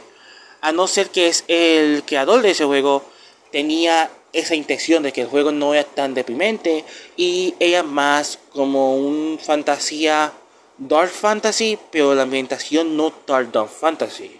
A 0.61 0.71
no 0.71 0.87
ser 0.87 1.09
que 1.09 1.27
es 1.27 1.43
el 1.47 2.03
creador 2.05 2.43
de 2.43 2.51
ese 2.51 2.65
juego 2.65 3.03
tenía 3.51 4.11
esa 4.33 4.55
intención 4.55 5.03
de 5.03 5.11
que 5.11 5.21
el 5.21 5.27
juego 5.27 5.51
no 5.51 5.73
era 5.73 5.83
tan 5.83 6.13
deprimente 6.13 6.85
y 7.17 7.53
era 7.59 7.83
más 7.83 8.39
como 8.53 8.95
un 8.95 9.39
fantasía 9.41 10.31
dark 10.77 11.09
fantasy, 11.09 11.77
pero 11.91 12.15
la 12.15 12.23
ambientación 12.23 12.95
no 12.95 13.13
dark 13.27 13.51
dark 13.51 13.69
fantasy. 13.69 14.39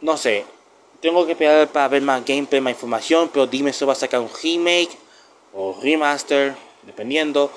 No 0.00 0.16
sé, 0.16 0.44
tengo 1.00 1.24
que 1.24 1.32
esperar 1.32 1.68
para 1.68 1.88
ver 1.88 2.02
más 2.02 2.24
gameplay, 2.24 2.60
más 2.60 2.72
información, 2.72 3.30
pero 3.32 3.46
dime 3.46 3.72
si 3.72 3.84
va 3.84 3.92
a 3.92 3.96
sacar 3.96 4.20
un 4.20 4.30
remake 4.42 4.90
o 5.54 5.78
remaster, 5.80 6.54
dependiendo 6.82 7.50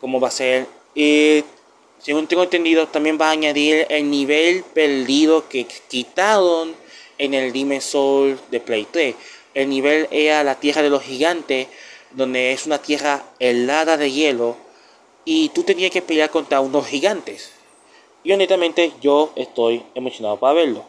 cómo 0.00 0.18
va 0.18 0.28
a 0.28 0.32
ser. 0.32 0.66
Y 0.94 1.44
según 1.98 2.26
tengo 2.26 2.42
entendido, 2.42 2.88
también 2.88 3.18
va 3.20 3.28
a 3.28 3.32
añadir 3.32 3.86
el 3.88 4.10
nivel 4.10 4.64
perdido 4.64 5.48
que 5.48 5.66
quitaron 5.88 6.74
en 7.18 7.34
el 7.34 7.52
Demon 7.52 8.38
de 8.50 8.60
Play 8.60 8.86
3. 8.90 9.14
El 9.54 9.68
nivel 9.68 10.08
era 10.10 10.44
la 10.44 10.60
tierra 10.60 10.82
de 10.82 10.90
los 10.90 11.02
gigantes, 11.02 11.68
donde 12.12 12.52
es 12.52 12.66
una 12.66 12.78
tierra 12.78 13.24
helada 13.38 13.96
de 13.96 14.10
hielo 14.10 14.56
y 15.24 15.50
tú 15.50 15.62
tenías 15.62 15.90
que 15.90 16.02
pelear 16.02 16.30
contra 16.30 16.60
unos 16.60 16.86
gigantes. 16.86 17.52
Y 18.24 18.32
honestamente 18.32 18.92
yo 19.00 19.32
estoy 19.36 19.84
emocionado 19.94 20.38
para 20.38 20.54
verlo. 20.54 20.84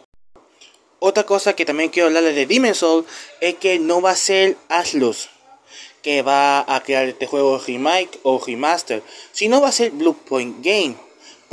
Otra 1.00 1.26
cosa 1.26 1.54
que 1.54 1.66
también 1.66 1.90
quiero 1.90 2.08
hablarles 2.08 2.36
de 2.36 2.46
Demon 2.46 2.76
Soul 2.76 3.06
es 3.42 3.56
que 3.56 3.80
no 3.80 4.02
va 4.02 4.12
a 4.12 4.16
ser 4.16 4.56
Aslus 4.70 5.30
que 6.04 6.22
va 6.22 6.60
a 6.68 6.84
crear 6.84 7.08
este 7.08 7.26
juego 7.26 7.58
remake 7.58 8.20
o 8.24 8.38
remaster, 8.38 9.02
sino 9.32 9.62
va 9.62 9.70
a 9.70 9.72
ser 9.72 9.92
Bluepoint 9.92 10.64
Game. 10.64 10.96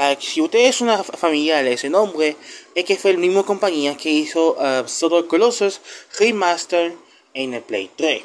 Para 0.01 0.17
que 0.17 0.25
si 0.25 0.41
usted 0.41 0.61
es 0.61 0.81
una 0.81 1.05
familiar 1.05 1.63
de 1.63 1.75
ese 1.75 1.91
nombre, 1.91 2.35
es 2.75 2.87
que 2.87 2.97
fue 2.97 3.11
el 3.11 3.19
mismo 3.19 3.45
compañía 3.45 3.99
que 3.99 4.09
hizo 4.09 4.57
uh, 4.59 4.89
Sword 4.89 5.27
Colossus 5.27 5.83
Remaster 6.19 6.95
en 7.35 7.53
el 7.53 7.61
Play 7.61 7.91
3 7.97 8.23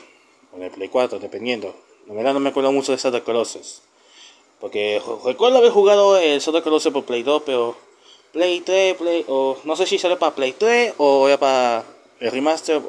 o 0.53 0.55
en 0.55 0.63
el 0.63 0.71
Play 0.71 0.87
4, 0.87 1.19
dependiendo. 1.19 1.75
La 2.07 2.13
verdad 2.13 2.31
no 2.31 2.39
me 2.39 2.51
acuerdo 2.51 2.71
mucho 2.71 2.93
de 2.93 2.97
Sword 2.97 3.23
Colossus. 3.23 3.81
Porque 4.61 5.01
recuerdo 5.25 5.57
haber 5.57 5.71
jugado 5.71 6.17
el 6.17 6.39
Sword 6.39 6.63
Colossus 6.63 6.93
por 6.93 7.03
Play 7.03 7.23
2, 7.23 7.43
pero 7.45 7.75
Play 8.31 8.61
3, 8.61 8.95
Play, 8.95 9.25
o 9.27 9.57
no 9.65 9.75
sé 9.75 9.85
si 9.85 9.99
salió 9.99 10.17
para 10.17 10.33
Play 10.33 10.53
3 10.53 10.93
o 10.95 11.27
era 11.27 11.37
para 11.37 11.83
el 12.21 12.31
remaster 12.31 12.81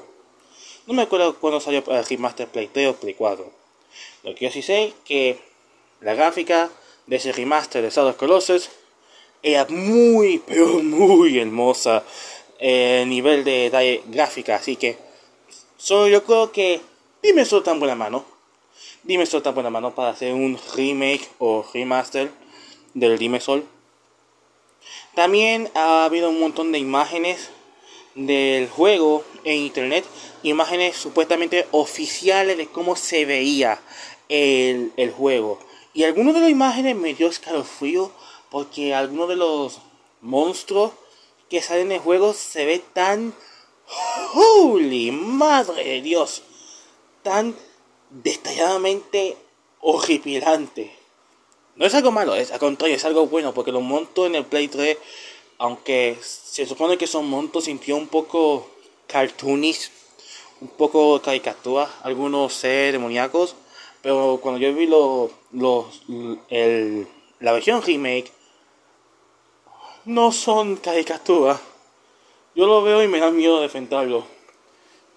no 0.87 0.95
me 0.95 1.03
acuerdo 1.03 1.35
cuándo 1.41 1.59
salió 1.59 1.83
el 1.89 2.07
remaster 2.07 2.47
Play 2.47 2.69
3 2.69 2.91
o 2.91 2.95
Play 2.95 3.15
4. 3.15 3.53
Lo 4.23 4.35
que 4.37 4.45
yo 4.45 4.51
sí 4.53 4.63
sé 4.63 4.95
que 5.05 5.41
la 6.01 6.15
gráfica 6.15 6.71
de 7.07 7.17
ese 7.17 7.33
remaster 7.33 7.83
de 7.83 7.91
Shadow 7.91 8.17
Colossus 8.17 8.71
era 9.43 9.67
muy, 9.69 10.43
pero 10.47 10.67
muy 10.83 11.39
hermosa. 11.39 12.05
El 12.59 13.03
eh, 13.03 13.05
nivel 13.07 13.45
de 13.45 13.65
detalle 13.65 14.03
gráfica, 14.07 14.57
así 14.57 14.77
que 14.77 14.97
solo 15.77 16.09
yo 16.09 16.25
creo 16.25 16.53
que 16.53 16.81
dime 17.23 17.45
solo 17.45 17.63
tan 17.63 17.79
buena 17.79 17.95
mano. 17.95 18.25
Dime 19.03 19.27
solo 19.27 19.43
tan 19.43 19.55
buena 19.55 19.71
mano 19.71 19.95
para 19.95 20.11
hacer 20.11 20.33
un 20.33 20.59
remake 20.75 21.29
o 21.39 21.65
remaster 21.73 22.31
del 22.95 23.19
Dime 23.19 23.41
Sol. 23.41 23.65
También 25.15 25.71
ha 25.75 26.05
habido 26.05 26.31
un 26.31 26.41
montón 26.41 26.73
de 26.73 26.79
imágenes 26.79 27.51
del 28.15 28.69
juego 28.69 29.23
en 29.45 29.59
internet 29.59 30.05
imágenes 30.43 30.97
supuestamente 30.97 31.67
oficiales 31.71 32.57
de 32.57 32.67
cómo 32.67 32.97
se 32.97 33.25
veía 33.25 33.81
el, 34.29 35.13
juego. 35.17 35.59
Y 35.97 36.05
algunas 36.05 36.35
de 36.35 36.41
las 36.41 36.51
imágenes 36.51 36.95
me 36.95 37.15
dio 37.15 37.27
escalofrío 37.27 38.13
porque 38.51 38.95
algunos 38.95 39.31
de 39.31 39.37
los 39.37 39.79
monstruos 40.21 40.93
que 41.49 41.63
salen 41.63 41.87
en 41.87 41.93
el 41.93 42.01
juego 42.01 42.35
se 42.35 42.67
ve 42.67 42.83
tan... 42.93 43.33
¡Holy! 44.35 45.11
¡Madre 45.11 45.83
de 45.83 46.03
Dios! 46.03 46.43
Tan 47.23 47.57
detalladamente 48.11 49.39
horripilante. 49.81 50.95
No 51.77 51.87
es 51.87 51.95
algo 51.95 52.11
malo, 52.11 52.35
es 52.35 52.53
al 52.53 52.59
contrario, 52.59 52.95
es 52.95 53.05
algo 53.07 53.27
bueno 53.29 53.55
porque 53.55 53.73
los 53.73 53.83
montos 53.83 54.27
en 54.27 54.35
el 54.35 54.45
Play 54.45 54.69
3, 54.69 54.99
aunque 55.57 56.19
se 56.21 56.67
supone 56.67 56.99
que 56.99 57.07
son 57.07 57.27
montos, 57.27 57.65
sintió 57.65 57.97
un 57.97 58.09
poco 58.09 58.69
cartoonish 59.07 59.91
un 60.61 60.69
poco 60.69 61.23
caricatura, 61.23 61.89
algunos 62.03 62.53
seres 62.53 62.93
demoníacos, 62.93 63.57
pero 64.03 64.39
cuando 64.43 64.61
yo 64.61 64.75
vi 64.75 64.87
lo, 65.57 65.91
el, 66.49 67.09
la 67.41 67.53
versión 67.53 67.83
remake, 67.83 68.31
no 70.05 70.31
son 70.31 70.77
caricaturas. 70.77 71.61
Yo 72.55 72.67
lo 72.67 72.83
veo 72.83 73.03
y 73.03 73.09
me 73.09 73.19
da 73.19 73.31
miedo 73.31 73.59
de 73.59 73.65
enfrentarlo. 73.65 74.25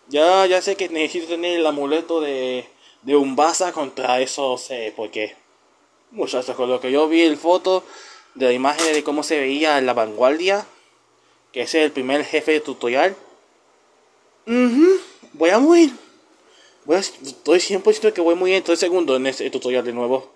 Ya, 0.08 0.46
ya 0.46 0.62
sé 0.62 0.76
que 0.76 0.90
necesito 0.90 1.28
tener 1.28 1.60
el 1.60 1.68
amuleto 1.68 2.22
de, 2.22 2.68
de 3.04 3.16
un 3.16 3.36
basa 3.36 3.72
contra 3.72 4.20
eso, 4.22 4.58
sé, 4.58 4.94
porque 4.96 5.36
muchachos, 6.12 6.56
con 6.56 6.70
lo 6.70 6.80
que 6.80 6.92
yo 6.92 7.08
vi 7.08 7.22
el 7.22 7.38
foto 7.38 7.84
de 8.34 8.48
la 8.48 8.54
imagen 8.54 8.94
de 8.94 9.04
cómo 9.04 9.24
se 9.24 9.40
veía 9.40 9.80
la 9.82 9.94
vanguardia, 9.94 10.66
que 11.52 11.62
es 11.62 11.76
el 11.76 11.92
primer 11.92 12.24
jefe 12.26 12.54
de 12.54 12.60
tutorial. 12.62 13.16
Uh 14.48 15.00
voy 15.34 15.50
a 15.52 15.60
morir. 15.60 15.94
Voy 16.90 16.96
a, 16.96 17.02
estoy 17.02 17.60
100% 17.60 18.14
que 18.14 18.20
voy 18.20 18.34
a 18.34 18.36
morir 18.36 18.56
en 18.56 18.64
3 18.64 18.80
segundos 18.80 19.16
en 19.16 19.28
este 19.28 19.48
tutorial 19.52 19.86
de 19.86 19.94
nuevo. 19.94 20.28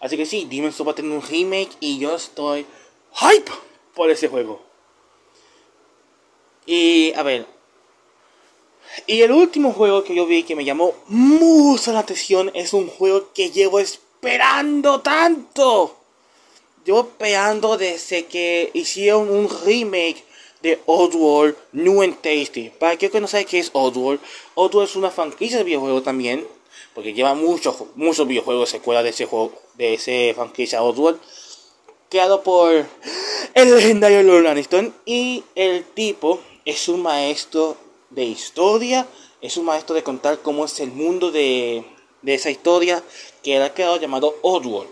Así 0.00 0.18
que 0.18 0.26
sí, 0.26 0.46
Demon's 0.50 0.76
Souls 0.76 0.88
va 0.88 0.92
a 0.92 0.94
tener 0.94 1.12
un 1.12 1.22
remake 1.22 1.70
y 1.80 1.98
yo 1.98 2.14
estoy 2.14 2.66
hype 3.14 3.50
por 3.94 4.10
ese 4.10 4.28
juego. 4.28 4.60
Y 6.66 7.14
a 7.14 7.22
ver. 7.22 7.46
Y 9.06 9.22
el 9.22 9.32
último 9.32 9.72
juego 9.72 10.04
que 10.04 10.14
yo 10.14 10.26
vi 10.26 10.42
que 10.42 10.56
me 10.56 10.66
llamó 10.66 10.92
mucho 11.06 11.90
la 11.94 12.00
atención 12.00 12.50
es 12.52 12.74
un 12.74 12.86
juego 12.86 13.32
que 13.32 13.50
llevo 13.50 13.80
esperando 13.80 15.00
tanto. 15.00 15.96
Llevo 16.84 17.00
esperando 17.00 17.78
desde 17.78 18.26
que 18.26 18.70
hicieron 18.74 19.30
un 19.30 19.48
remake 19.64 20.22
de 20.62 20.80
Oddworld 20.86 21.56
New 21.72 22.02
and 22.02 22.16
Tasty. 22.22 22.70
Para 22.70 22.92
aquellos 22.92 23.12
que 23.12 23.20
no 23.20 23.26
saben 23.26 23.46
qué 23.46 23.58
es 23.58 23.70
Oddworld, 23.72 24.20
Oddworld 24.54 24.88
es 24.88 24.96
una 24.96 25.10
franquicia 25.10 25.58
de 25.58 25.64
videojuegos 25.64 26.04
también, 26.04 26.46
porque 26.94 27.12
lleva 27.12 27.34
muchos, 27.34 27.76
muchos 27.96 28.26
videojuegos 28.26 28.70
secuela 28.70 29.02
de 29.02 29.10
ese 29.10 29.26
juego, 29.26 29.52
de 29.74 29.94
ese 29.94 30.32
franquicia 30.34 30.82
Oddworld, 30.82 31.20
creado 32.08 32.42
por 32.42 32.86
el 33.54 33.74
legendario 33.74 34.22
Lord 34.22 34.46
Aniston 34.46 34.94
y 35.04 35.44
el 35.54 35.84
tipo 35.84 36.40
es 36.64 36.88
un 36.88 37.02
maestro 37.02 37.76
de 38.10 38.24
historia, 38.24 39.06
es 39.40 39.56
un 39.56 39.64
maestro 39.64 39.94
de 39.94 40.02
contar 40.02 40.40
cómo 40.40 40.64
es 40.64 40.78
el 40.80 40.92
mundo 40.92 41.30
de, 41.30 41.84
de 42.22 42.34
esa 42.34 42.50
historia 42.50 43.02
que 43.42 43.56
ha 43.56 43.74
creado 43.74 43.98
llamado 43.98 44.36
Oddworld. 44.42 44.90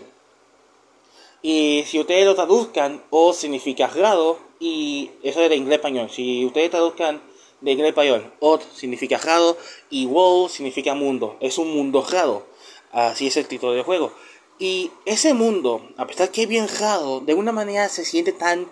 Y 1.41 1.83
si 1.87 1.99
ustedes 1.99 2.25
lo 2.25 2.35
traduzcan, 2.35 3.03
O 3.09 3.33
significa 3.33 3.87
raro 3.87 4.50
y 4.61 5.09
eso 5.23 5.41
es 5.41 5.49
de 5.49 5.55
inglés 5.55 5.79
español. 5.79 6.09
Si 6.11 6.45
ustedes 6.45 6.69
traduzcan 6.69 7.19
de 7.61 7.71
inglés 7.71 7.89
español, 7.89 8.31
Odd 8.39 8.61
significa 8.75 9.17
raro 9.17 9.57
y 9.89 10.05
World 10.05 10.51
significa 10.51 10.93
mundo. 10.93 11.35
Es 11.41 11.57
un 11.57 11.73
mundo 11.75 12.05
raro. 12.09 12.45
Así 12.91 13.27
es 13.27 13.37
el 13.37 13.47
título 13.47 13.73
del 13.73 13.81
juego. 13.81 14.13
Y 14.59 14.91
ese 15.05 15.33
mundo, 15.33 15.81
a 15.97 16.05
pesar 16.05 16.29
que 16.29 16.43
es 16.43 16.47
bien 16.47 16.67
raro, 16.79 17.21
de 17.21 17.33
una 17.33 17.51
manera 17.51 17.89
se 17.89 18.05
siente 18.05 18.33
tan 18.33 18.67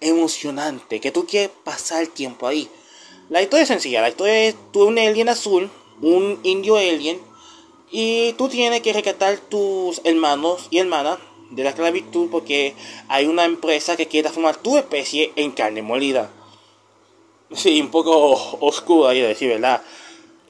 emocionante 0.00 1.00
que 1.00 1.10
tú 1.10 1.26
quieres 1.26 1.50
pasar 1.64 2.02
el 2.02 2.10
tiempo 2.10 2.46
ahí. 2.46 2.68
La 3.30 3.40
historia 3.40 3.62
es 3.62 3.68
sencilla. 3.68 4.02
La 4.02 4.10
historia 4.10 4.48
es 4.48 4.56
tú 4.70 4.84
un 4.84 4.98
alien 4.98 5.30
azul, 5.30 5.70
un 6.02 6.38
indio 6.42 6.76
alien, 6.76 7.22
y 7.90 8.34
tú 8.34 8.50
tienes 8.50 8.82
que 8.82 8.92
rescatar 8.92 9.38
tus 9.38 10.02
hermanos 10.04 10.68
y 10.70 10.78
hermanas 10.78 11.18
de 11.50 11.64
la 11.64 11.70
esclavitud 11.70 12.28
porque 12.30 12.74
hay 13.08 13.26
una 13.26 13.44
empresa 13.44 13.96
que 13.96 14.06
quiere 14.06 14.24
transformar 14.24 14.56
tu 14.56 14.76
especie 14.76 15.32
en 15.36 15.52
carne 15.52 15.82
molida. 15.82 16.30
Sí, 17.52 17.80
un 17.80 17.90
poco 17.90 18.32
oscuro 18.60 19.08
ahí 19.08 19.20
de 19.20 19.28
decir, 19.28 19.48
¿verdad? 19.48 19.82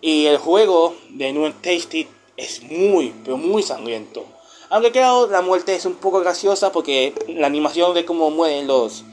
Y 0.01 0.27
el 0.27 0.39
juego 0.39 0.95
de 1.11 1.33
New 1.33 1.53
Tasty 1.61 2.07
es 2.37 2.63
muy, 2.63 3.13
pero 3.25 3.37
muy 3.37 3.63
sangriento. 3.63 4.25
Aunque 4.69 4.91
claro, 4.91 5.29
la 5.29 5.43
muerte 5.43 5.75
es 5.75 5.85
un 5.85 5.95
poco 5.95 6.21
graciosa 6.21 6.73
porque 6.73 7.15
la 7.29 7.47
animación 7.47 7.95
de 7.95 8.05
cómo 8.05 8.31
mueren 8.31 8.67
los 8.67 9.05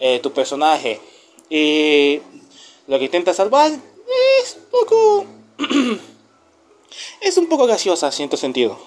eh, 0.00 0.20
tu 0.20 0.32
personaje 0.32 1.00
y 1.48 2.20
lo 2.86 2.98
que 2.98 3.06
intenta 3.06 3.32
salvar 3.32 3.72
es 3.72 4.56
un 4.56 4.70
poco 4.70 5.26
es 7.20 7.36
un 7.36 7.48
poco 7.48 7.66
graciosa 7.66 8.06
en 8.06 8.12
cierto 8.12 8.36
sentido. 8.36 8.78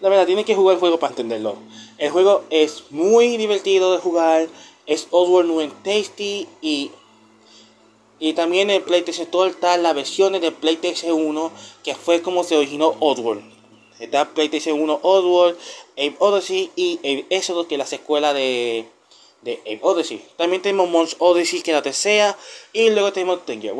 La 0.00 0.08
verdad, 0.08 0.26
tiene 0.26 0.44
que 0.44 0.54
jugar 0.54 0.74
el 0.74 0.80
juego 0.80 0.98
para 0.98 1.10
entenderlo. 1.10 1.56
El 1.98 2.10
juego 2.10 2.44
es 2.48 2.84
muy 2.90 3.36
divertido 3.36 3.92
de 3.92 3.98
jugar. 3.98 4.48
Es 4.86 5.08
New 5.12 5.60
and 5.60 5.82
Tasty. 5.82 6.48
Y, 6.62 6.90
y 8.18 8.32
también 8.32 8.70
en 8.70 8.82
PlayStation 8.82 9.26
Store 9.26 9.50
está 9.50 9.76
la 9.76 9.92
versión 9.92 10.32
de 10.32 10.52
PlayStation 10.52 11.12
1. 11.12 11.52
Que 11.84 11.94
fue 11.94 12.22
como 12.22 12.44
se 12.44 12.56
originó 12.56 12.96
Oddworld. 12.98 13.42
Está 13.98 14.30
PlayStation 14.30 14.80
1 14.80 15.00
Oddworld, 15.02 15.58
Ape 15.92 16.16
Odyssey 16.20 16.70
y 16.74 16.96
Ape 17.00 17.26
Exodus, 17.28 17.66
que 17.66 17.74
es 17.74 17.78
la 17.78 17.84
secuela 17.84 18.32
de, 18.32 18.86
de 19.42 19.60
Ape 19.60 19.80
Odyssey. 19.82 20.24
También 20.38 20.62
tenemos 20.62 20.88
Mons 20.88 21.16
Odyssey, 21.18 21.60
que 21.60 21.72
es 21.72 21.74
la 21.74 21.82
tercera. 21.82 22.38
Y 22.72 22.88
luego 22.88 23.12
tenemos 23.12 23.40
Danger. 23.46 23.74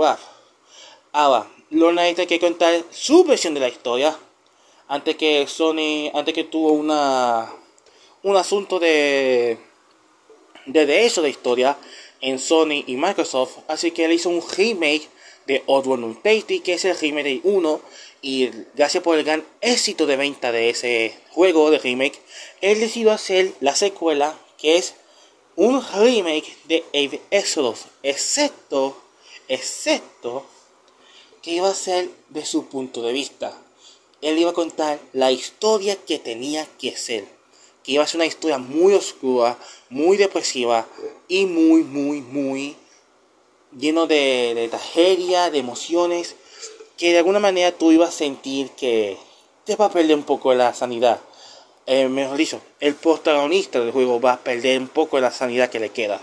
Ahora, 1.12 1.50
Lorna 1.70 2.02
hay 2.02 2.14
que 2.14 2.38
contar 2.38 2.84
su 2.90 3.24
versión 3.24 3.54
de 3.54 3.60
la 3.60 3.68
historia 3.68 4.14
antes 4.90 5.16
que 5.16 5.46
Sony, 5.46 6.10
antes 6.14 6.34
que 6.34 6.42
tuvo 6.42 6.72
una, 6.72 7.48
un 8.24 8.36
asunto 8.36 8.80
de, 8.80 9.56
de 10.66 10.86
derecho 10.86 11.22
de 11.22 11.30
historia 11.30 11.78
en 12.20 12.40
Sony 12.40 12.82
y 12.88 12.96
Microsoft, 12.96 13.58
así 13.68 13.92
que 13.92 14.04
él 14.04 14.12
hizo 14.12 14.30
un 14.30 14.42
remake 14.56 15.08
de 15.46 15.62
Oddworld 15.66 16.20
Tasty, 16.22 16.58
que 16.58 16.72
es 16.72 16.84
el 16.84 16.98
remake 16.98 17.24
de 17.24 17.40
1, 17.44 17.80
y 18.22 18.50
gracias 18.74 19.04
por 19.04 19.16
el 19.16 19.24
gran 19.24 19.44
éxito 19.60 20.06
de 20.06 20.16
venta 20.16 20.50
de 20.50 20.70
ese 20.70 21.16
juego 21.30 21.70
de 21.70 21.78
remake, 21.78 22.20
él 22.60 22.80
decidió 22.80 23.12
hacer 23.12 23.52
la 23.60 23.76
secuela, 23.76 24.36
que 24.58 24.76
es 24.76 24.94
un 25.54 25.80
remake 25.94 26.56
de 26.64 26.82
Ave 26.92 27.20
Exodus, 27.30 27.84
excepto, 28.02 29.00
excepto 29.46 30.44
que 31.42 31.52
iba 31.52 31.68
a 31.68 31.74
ser 31.74 32.10
de 32.28 32.44
su 32.44 32.66
punto 32.66 33.02
de 33.02 33.12
vista. 33.12 33.56
Él 34.22 34.38
iba 34.38 34.50
a 34.50 34.54
contar 34.54 34.98
la 35.12 35.32
historia 35.32 35.96
que 35.96 36.18
tenía 36.18 36.66
que 36.78 36.96
ser, 36.96 37.24
que 37.82 37.92
iba 37.92 38.04
a 38.04 38.06
ser 38.06 38.18
una 38.18 38.26
historia 38.26 38.58
muy 38.58 38.94
oscura, 38.94 39.56
muy 39.88 40.16
depresiva 40.16 40.86
y 41.28 41.46
muy, 41.46 41.82
muy, 41.82 42.20
muy 42.20 42.76
lleno 43.76 44.06
de, 44.06 44.52
de 44.54 44.68
tragedia, 44.68 45.50
de 45.50 45.58
emociones, 45.58 46.36
que 46.96 47.12
de 47.12 47.18
alguna 47.18 47.38
manera 47.38 47.72
tú 47.72 47.92
ibas 47.92 48.10
a 48.10 48.12
sentir 48.12 48.70
que 48.70 49.16
te 49.64 49.76
va 49.76 49.86
a 49.86 49.90
perder 49.90 50.16
un 50.16 50.24
poco 50.24 50.52
la 50.54 50.74
sanidad. 50.74 51.20
Eh, 51.86 52.08
mejor 52.08 52.36
dicho, 52.36 52.60
el 52.78 52.94
protagonista 52.94 53.80
del 53.80 53.90
juego 53.90 54.20
va 54.20 54.34
a 54.34 54.40
perder 54.40 54.80
un 54.80 54.88
poco 54.88 55.18
la 55.18 55.30
sanidad 55.30 55.70
que 55.70 55.80
le 55.80 55.88
queda. 55.90 56.20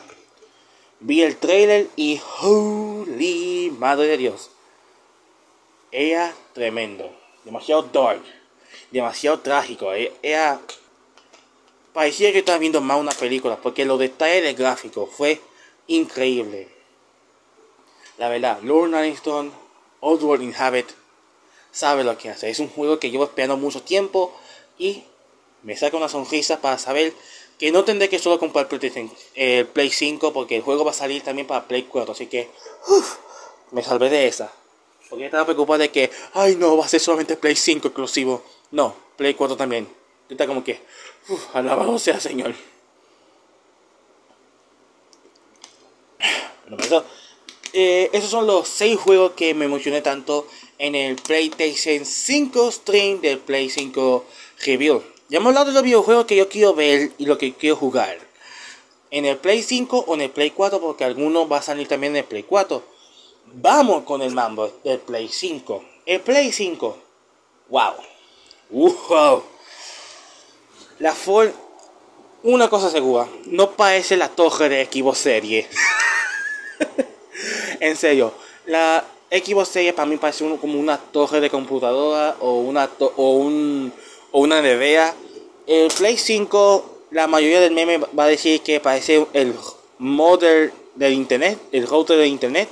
Vi 1.00 1.24
el 1.24 1.38
trailer 1.38 1.90
y 1.96 2.22
holy 2.42 3.74
madre 3.78 4.08
de 4.08 4.18
Dios. 4.18 4.50
Era 5.92 6.34
tremendo, 6.54 7.12
demasiado 7.48 7.84
dark, 7.84 8.22
demasiado 8.92 9.40
trágico. 9.40 9.94
Eh, 9.94 10.14
era 10.22 10.60
parecía 11.94 12.32
que 12.32 12.40
estaba 12.40 12.60
viendo 12.60 12.80
más 12.82 13.00
una 13.00 13.12
película 13.12 13.58
porque 13.58 13.86
los 13.86 13.98
detalles 13.98 14.44
del 14.44 14.56
gráfico 14.56 15.08
fue 15.08 15.42
increíble. 15.88 16.68
La 18.18 18.30
verdad, 18.30 18.60
Lord 18.62 18.94
Aniston, 18.94 19.52
Oddworld 20.02 20.44
Inhabit, 20.44 20.88
sabe 21.72 22.04
lo 22.04 22.18
que 22.18 22.30
hace. 22.30 22.50
Es 22.50 22.60
un 22.60 22.70
juego 22.70 23.00
que 23.00 23.10
llevo 23.10 23.24
esperando 23.24 23.58
mucho 23.58 23.82
tiempo 23.82 24.34
y 24.78 25.04
me 25.64 25.76
saca 25.76 25.98
una 25.98 26.10
sonrisa 26.10 26.62
para 26.62 26.78
saber 26.78 27.14
que 27.58 27.72
no 27.72 27.84
tendré 27.84 28.10
que 28.10 28.20
solo 28.20 28.40
comprar 28.40 28.68
el 28.70 29.12
eh, 29.36 29.66
Play 29.74 29.90
5 29.90 30.34
porque 30.34 30.58
el 30.58 30.62
juego 30.62 30.86
va 30.86 30.92
a 30.92 30.94
salir 30.94 31.24
también 31.24 31.48
para 31.48 31.68
Play 31.68 31.84
4. 31.84 32.12
Así 32.12 32.28
que 32.28 32.50
me 33.72 33.82
salvé 33.82 34.10
de 34.10 34.28
esa. 34.28 34.52
Porque 35.10 35.26
estaba 35.26 35.46
preocupado 35.46 35.80
de 35.80 35.89
que, 35.89 36.12
ay 36.34 36.56
no, 36.56 36.78
va 36.78 36.86
a 36.86 36.89
ser 36.89 37.00
solamente 37.00 37.38
Play 37.38 37.56
5 37.56 37.88
exclusivo. 37.88 38.43
No, 38.72 38.96
Play 39.15 39.34
4 39.34 39.56
también. 39.56 39.88
Está 40.30 40.46
como 40.46 40.63
que, 40.63 40.82
alabado 41.54 41.98
sea 42.00 42.20
Señor. 42.20 42.54
Bueno, 46.70 47.04
eh, 47.72 48.10
esos 48.12 48.30
son 48.30 48.46
los 48.46 48.67
6 48.67 49.00
juegos 49.00 49.32
que 49.34 49.54
me 49.54 49.65
emocioné 49.65 50.02
tanto 50.02 50.48
en 50.80 50.96
el 50.96 51.15
PlayStation 51.15 52.06
5 52.06 52.72
stream 52.72 53.22
del 53.22 53.39
Play 53.39 53.70
5 53.70 54.26
Review. 54.65 55.02
Ya 55.30 55.38
hemos 55.38 55.50
hablado 55.50 55.67
de 55.67 55.74
los 55.74 55.84
videojuegos 55.84 56.26
que 56.26 56.36
yo 56.36 56.50
quiero 56.50 56.74
ver 56.74 57.12
y 57.17 57.26
lo 57.26 57.38
que 57.38 57.54
quiero 57.54 57.76
jugar. 57.76 58.17
En 59.12 59.26
el 59.26 59.38
Play 59.38 59.62
5 59.62 60.06
o 60.08 60.15
en 60.15 60.22
el 60.22 60.32
Play 60.32 60.52
4, 60.52 60.80
porque 60.80 61.04
algunos 61.04 61.52
va 61.52 61.58
a 61.58 61.62
salir 61.62 61.88
también 61.88 62.13
en 62.13 62.20
el 62.20 62.26
Play 62.26 62.43
4. 62.43 62.84
Vamos 63.54 64.04
con 64.04 64.22
el 64.22 64.34
mambo 64.34 64.72
del 64.84 65.00
Play 65.00 65.28
5. 65.28 65.84
El 66.06 66.22
Play 66.22 66.52
5. 66.52 66.98
Wow. 67.70 67.94
Wow. 68.70 69.44
La 71.00 71.14
Ford. 71.14 71.52
Una 72.44 72.70
cosa 72.70 72.90
segura. 72.90 73.28
No 73.46 73.72
parece 73.72 74.16
la 74.16 74.30
torre 74.30 74.70
de 74.70 74.86
Xbox 74.86 75.18
Series. 75.20 75.68
en 77.80 77.96
serio. 77.96 78.34
La 78.66 79.04
Xbox 79.32 79.70
Series 79.70 79.94
para 79.94 80.06
mí 80.06 80.18
parece 80.18 80.44
uno 80.44 80.58
como 80.58 80.80
una 80.80 80.98
torre 80.98 81.40
de 81.40 81.50
computadora 81.50 82.36
o 82.40 82.60
una, 82.60 82.90
o 83.00 83.32
un 83.32 83.94
o 84.32 84.40
una 84.40 84.62
nevera. 84.62 85.14
El 85.66 85.92
Play 85.92 86.18
5, 86.18 87.06
la 87.12 87.28
mayoría 87.28 87.60
del 87.60 87.74
meme 87.74 87.98
va 87.98 88.26
a 88.26 88.28
decir 88.28 88.62
que 88.62 88.80
parece 88.80 89.26
el 89.34 89.54
model 89.98 90.72
del 90.96 91.14
internet, 91.14 91.60
el 91.72 91.88
router 91.88 92.18
de 92.18 92.28
internet. 92.28 92.70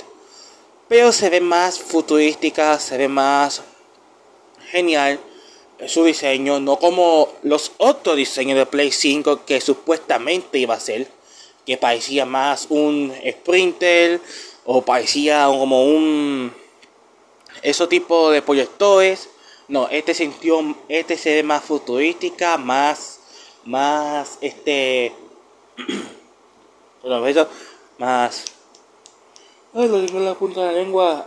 Pero 0.87 1.11
se 1.11 1.29
ve 1.29 1.41
más 1.41 1.79
futurística, 1.79 2.79
se 2.79 2.97
ve 2.97 3.07
más 3.07 3.63
genial 4.69 5.19
su 5.87 6.03
diseño, 6.03 6.59
no 6.59 6.77
como 6.77 7.29
los 7.43 7.71
otros 7.77 8.15
diseños 8.15 8.57
de 8.57 8.65
Play 8.65 8.91
5 8.91 9.45
que 9.45 9.59
supuestamente 9.61 10.59
iba 10.59 10.75
a 10.75 10.79
ser, 10.79 11.07
que 11.65 11.77
parecía 11.77 12.25
más 12.25 12.67
un 12.69 13.13
Sprinter 13.27 14.21
o 14.63 14.81
parecía 14.83 15.45
como 15.47 15.85
un 15.85 16.53
esos 17.61 17.89
tipo 17.89 18.29
de 18.31 18.41
proyectores. 18.41 19.29
No, 19.67 19.87
este 19.89 20.13
sintió, 20.13 20.75
este 20.87 21.17
se 21.17 21.33
ve 21.33 21.43
más 21.43 21.63
futurística, 21.63 22.57
más, 22.57 23.19
más, 23.65 24.37
este, 24.41 25.11
más, 27.97 28.45
ay, 29.64 29.64
lo 29.64 29.64
digo 29.64 29.64
en 29.64 29.64
la 29.75 30.35
punta 30.35 30.61
de 30.61 30.65
la 30.67 30.71
lengua, 30.71 31.25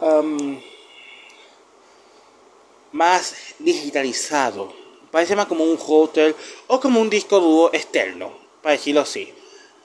más 2.93 3.35
digitalizado. 3.59 4.73
Parece 5.11 5.37
más 5.37 5.47
como 5.47 5.65
un 5.65 5.79
hotel 5.87 6.35
o 6.67 6.81
como 6.81 7.01
un 7.01 7.11
disco 7.11 7.41
duro 7.41 7.71
externo, 7.73 8.33
para 8.63 8.75
decirlo 8.75 9.03
así. 9.03 9.33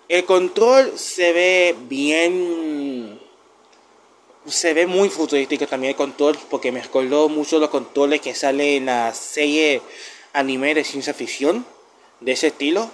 El 0.10 0.26
control 0.26 0.98
se 0.98 1.32
ve 1.34 1.76
bien 1.88 3.20
se 4.46 4.74
ve 4.74 4.86
muy 4.86 5.10
futurístico 5.10 5.68
también 5.68 5.92
el 5.92 5.96
control 5.96 6.38
porque 6.50 6.72
me 6.72 6.82
recordó 6.82 7.30
mucho 7.30 7.60
los 7.60 7.70
controles 7.70 8.20
que 8.20 8.36
salen 8.36 8.68
en 8.68 8.86
la 8.88 9.14
serie 9.14 9.82
anime 10.34 10.74
de 10.76 10.84
ciencia 10.84 11.14
ficción 11.14 11.66
de 12.20 12.34
ese 12.34 12.48
estilo. 12.48 12.90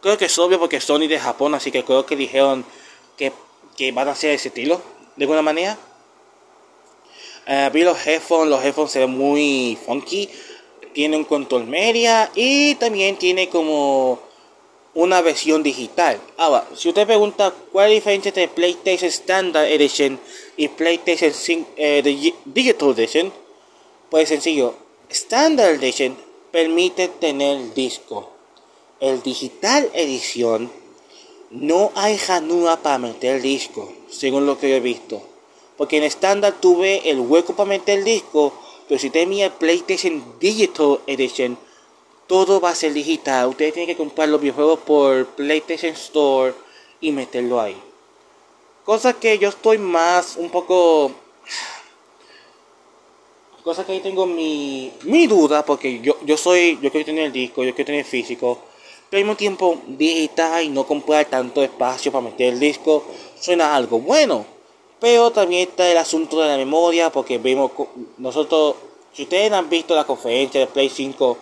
Creo 0.00 0.16
que 0.16 0.26
es 0.26 0.38
obvio 0.38 0.58
porque 0.58 0.80
Sony 0.80 1.08
de 1.08 1.18
Japón, 1.18 1.54
así 1.54 1.72
que 1.72 1.84
creo 1.84 2.06
que 2.06 2.16
dijeron 2.16 2.64
que, 3.16 3.32
que 3.80 3.92
van 3.92 4.08
a 4.08 4.14
ser 4.14 4.32
ese 4.32 4.48
estilo 4.48 4.78
de 5.16 5.24
alguna 5.24 5.40
manera. 5.40 5.78
Uh, 7.48 7.72
vi 7.72 7.82
los 7.82 8.06
headphones, 8.06 8.50
los 8.50 8.62
headphones 8.62 8.92
se 8.92 8.98
ven 8.98 9.16
muy 9.16 9.78
funky. 9.86 10.28
Tiene 10.92 11.16
un 11.16 11.24
control 11.24 11.66
media 11.66 12.30
y 12.34 12.74
también 12.74 13.16
tiene 13.16 13.48
como 13.48 14.18
una 14.92 15.22
versión 15.22 15.62
digital. 15.62 16.20
Ahora, 16.36 16.68
si 16.76 16.90
usted 16.90 17.06
pregunta 17.06 17.54
cuál 17.72 17.86
es 17.86 17.90
la 17.90 17.94
diferencia 17.94 18.28
entre 18.28 18.48
PlayStation 18.48 19.08
Standard 19.08 19.68
Edition 19.68 20.20
y 20.58 20.68
PlayStation 20.68 21.66
eh, 21.78 22.02
Digital 22.44 22.90
Edition, 22.90 23.32
pues 24.10 24.28
sencillo. 24.28 24.74
Standard 25.08 25.82
Edition 25.82 26.18
permite 26.50 27.08
tener 27.08 27.72
disco. 27.72 28.30
El 29.00 29.22
Digital 29.22 29.88
Edition 29.94 30.70
no 31.50 31.90
hay 31.96 32.16
ranura 32.16 32.76
para 32.76 32.98
meter 32.98 33.42
disco, 33.42 33.92
según 34.08 34.46
lo 34.46 34.58
que 34.58 34.76
he 34.76 34.80
visto. 34.80 35.22
Porque 35.76 35.96
en 35.96 36.04
Standard 36.04 36.60
tuve 36.60 37.10
el 37.10 37.20
hueco 37.20 37.54
para 37.54 37.68
meter 37.68 37.98
el 37.98 38.04
disco, 38.04 38.52
pero 38.88 39.00
si 39.00 39.10
tenía 39.10 39.46
el 39.46 39.52
PlayStation 39.52 40.22
Digital 40.38 41.00
Edition, 41.06 41.58
todo 42.26 42.60
va 42.60 42.70
a 42.70 42.74
ser 42.74 42.92
digital. 42.92 43.48
Ustedes 43.48 43.74
tienen 43.74 43.88
que 43.88 43.96
comprar 43.96 44.28
los 44.28 44.40
videojuegos 44.40 44.78
por 44.80 45.26
PlayStation 45.26 45.92
Store 45.92 46.54
y 47.00 47.10
meterlo 47.10 47.60
ahí. 47.60 47.76
Cosa 48.84 49.14
que 49.14 49.38
yo 49.38 49.48
estoy 49.48 49.78
más 49.78 50.36
un 50.36 50.50
poco... 50.50 51.12
Cosa 53.64 53.84
que 53.84 53.92
ahí 53.92 54.00
tengo 54.00 54.26
mi, 54.26 54.92
mi 55.02 55.26
duda 55.26 55.64
porque 55.64 56.00
yo, 56.00 56.16
yo 56.24 56.36
soy, 56.36 56.78
yo 56.80 56.90
quiero 56.90 57.06
tener 57.06 57.26
el 57.26 57.32
disco, 57.32 57.62
yo 57.64 57.74
quiero 57.74 57.86
tener 57.86 58.04
físico. 58.04 58.58
Pero 59.10 59.20
al 59.20 59.24
mismo 59.24 59.36
tiempo 59.36 59.78
digital 59.88 60.62
y 60.62 60.68
no 60.68 60.86
comprar 60.86 61.24
tanto 61.26 61.62
espacio 61.62 62.12
para 62.12 62.24
meter 62.24 62.54
el 62.54 62.60
disco 62.60 63.04
suena 63.38 63.74
algo 63.74 63.98
bueno. 63.98 64.46
Pero 65.00 65.30
también 65.32 65.68
está 65.68 65.90
el 65.90 65.98
asunto 65.98 66.40
de 66.40 66.48
la 66.48 66.56
memoria 66.56 67.10
porque 67.10 67.38
vemos 67.38 67.72
nosotros, 68.18 68.76
si 69.12 69.24
ustedes 69.24 69.50
han 69.50 69.68
visto 69.68 69.96
la 69.96 70.04
conferencia 70.04 70.60
de 70.60 70.66
Play 70.66 70.88
5 70.88 71.38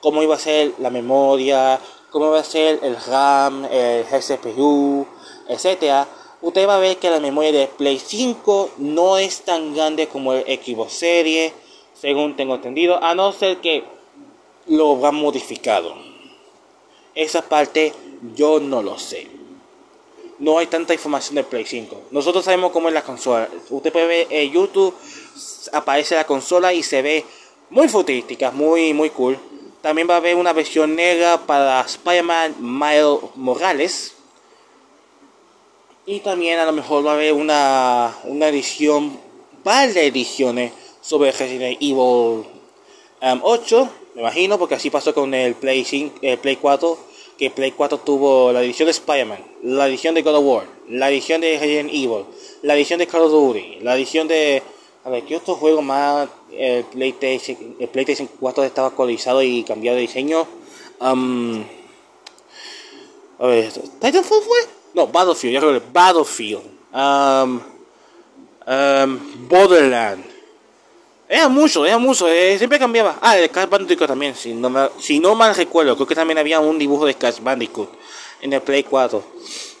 cómo 0.00 0.22
iba 0.22 0.34
a 0.34 0.38
ser 0.38 0.72
la 0.78 0.90
memoria, 0.90 1.78
cómo 2.10 2.26
iba 2.26 2.40
a 2.40 2.44
ser 2.44 2.80
el 2.82 2.96
RAM, 2.96 3.64
el 3.66 4.04
GCPU, 4.04 5.06
etc. 5.48 6.06
Usted 6.42 6.68
va 6.68 6.76
a 6.76 6.80
ver 6.80 6.96
que 6.96 7.08
la 7.08 7.20
memoria 7.20 7.52
de 7.52 7.68
Play 7.68 8.00
5 8.00 8.70
no 8.78 9.16
es 9.16 9.42
tan 9.42 9.74
grande 9.74 10.08
como 10.08 10.32
el 10.32 10.42
Xbox 10.42 10.92
Series, 10.92 11.52
según 11.94 12.34
tengo 12.34 12.56
entendido, 12.56 13.02
a 13.02 13.14
no 13.14 13.32
ser 13.32 13.58
que 13.58 13.84
lo 14.66 14.92
habrán 14.92 15.14
modificado. 15.14 16.11
Esa 17.14 17.42
parte 17.42 17.92
yo 18.34 18.60
no 18.60 18.82
lo 18.82 18.98
sé. 18.98 19.28
No 20.38 20.58
hay 20.58 20.66
tanta 20.66 20.94
información 20.94 21.36
de 21.36 21.44
Play 21.44 21.64
5. 21.64 22.08
Nosotros 22.10 22.44
sabemos 22.44 22.72
cómo 22.72 22.88
es 22.88 22.94
la 22.94 23.02
consola. 23.02 23.48
Usted 23.70 23.92
puede 23.92 24.06
ver 24.06 24.26
en 24.30 24.50
YouTube, 24.50 24.94
aparece 25.72 26.14
la 26.14 26.26
consola 26.26 26.72
y 26.72 26.82
se 26.82 27.02
ve 27.02 27.24
muy 27.70 27.88
futurística, 27.88 28.50
muy, 28.50 28.92
muy 28.92 29.10
cool. 29.10 29.38
También 29.82 30.08
va 30.08 30.14
a 30.14 30.18
haber 30.18 30.36
una 30.36 30.52
versión 30.52 30.94
negra 30.94 31.38
para 31.46 31.80
Spider-Man 31.82 32.56
Miles 32.58 33.18
Morales. 33.34 34.14
Y 36.06 36.20
también 36.20 36.58
a 36.58 36.64
lo 36.64 36.72
mejor 36.72 37.06
va 37.06 37.12
a 37.12 37.14
haber 37.14 37.32
una, 37.32 38.16
una 38.24 38.48
edición, 38.48 39.18
par 39.62 39.92
de 39.92 40.06
ediciones 40.06 40.72
sobre 41.00 41.30
Resident 41.30 41.78
Evil 41.80 42.44
8, 43.20 43.82
um, 43.82 43.88
me 44.14 44.20
imagino, 44.20 44.58
porque 44.58 44.74
así 44.74 44.90
pasó 44.90 45.14
con 45.14 45.32
el 45.34 45.54
Play, 45.54 45.84
5, 45.84 46.18
el 46.22 46.38
Play 46.38 46.56
4, 46.56 46.98
que 47.38 47.50
Play 47.50 47.72
4 47.72 47.98
tuvo 47.98 48.52
la 48.52 48.62
edición 48.62 48.86
de 48.86 48.92
Spider-Man, 48.92 49.44
la 49.62 49.88
edición 49.88 50.14
de 50.14 50.22
God 50.22 50.36
of 50.36 50.44
War, 50.44 50.66
la 50.88 51.10
edición 51.10 51.40
de 51.40 51.58
Resident 51.58 51.90
Evil, 51.90 52.24
la 52.62 52.74
edición 52.76 52.98
de 52.98 53.06
Call 53.06 53.22
of 53.22 53.30
Duty, 53.30 53.78
la 53.80 53.96
edición 53.96 54.28
de... 54.28 54.62
A 55.04 55.10
ver, 55.10 55.24
¿qué 55.24 55.36
otro 55.36 55.56
juego 55.56 55.82
más 55.82 56.28
el 56.52 56.84
PlayStation, 56.84 57.76
el 57.80 57.88
PlayStation 57.88 58.28
4 58.38 58.64
estaba 58.64 58.88
actualizado 58.88 59.42
y 59.42 59.64
cambiado 59.64 59.96
de 59.96 60.02
diseño? 60.02 60.46
Um, 61.00 61.64
a 63.40 63.46
ver, 63.46 63.72
¿Titanfall 63.72 64.42
fue? 64.42 64.58
No, 64.94 65.08
Battlefield, 65.08 65.54
ya 65.54 65.60
creo 65.60 65.72
que 65.72 65.86
Battlefield. 65.92 66.62
Um, 66.94 67.60
um, 68.68 69.48
Borderland. 69.48 70.31
Era 71.32 71.48
mucho, 71.48 71.86
era 71.86 71.96
mucho, 71.96 72.28
eh, 72.28 72.58
siempre 72.58 72.78
cambiaba. 72.78 73.16
Ah, 73.22 73.38
el 73.38 73.48
Crash 73.48 73.66
Bandicoot 73.66 74.06
también, 74.06 74.34
si 74.34 74.52
no, 74.52 74.68
me, 74.68 74.90
si 74.98 75.18
no 75.18 75.34
mal 75.34 75.54
recuerdo, 75.54 75.94
creo 75.94 76.06
que 76.06 76.14
también 76.14 76.36
había 76.36 76.60
un 76.60 76.78
dibujo 76.78 77.06
de 77.06 77.14
Crash 77.14 77.40
Bandicoot 77.40 77.88
en 78.42 78.52
el 78.52 78.60
Play 78.60 78.82
4. 78.82 79.24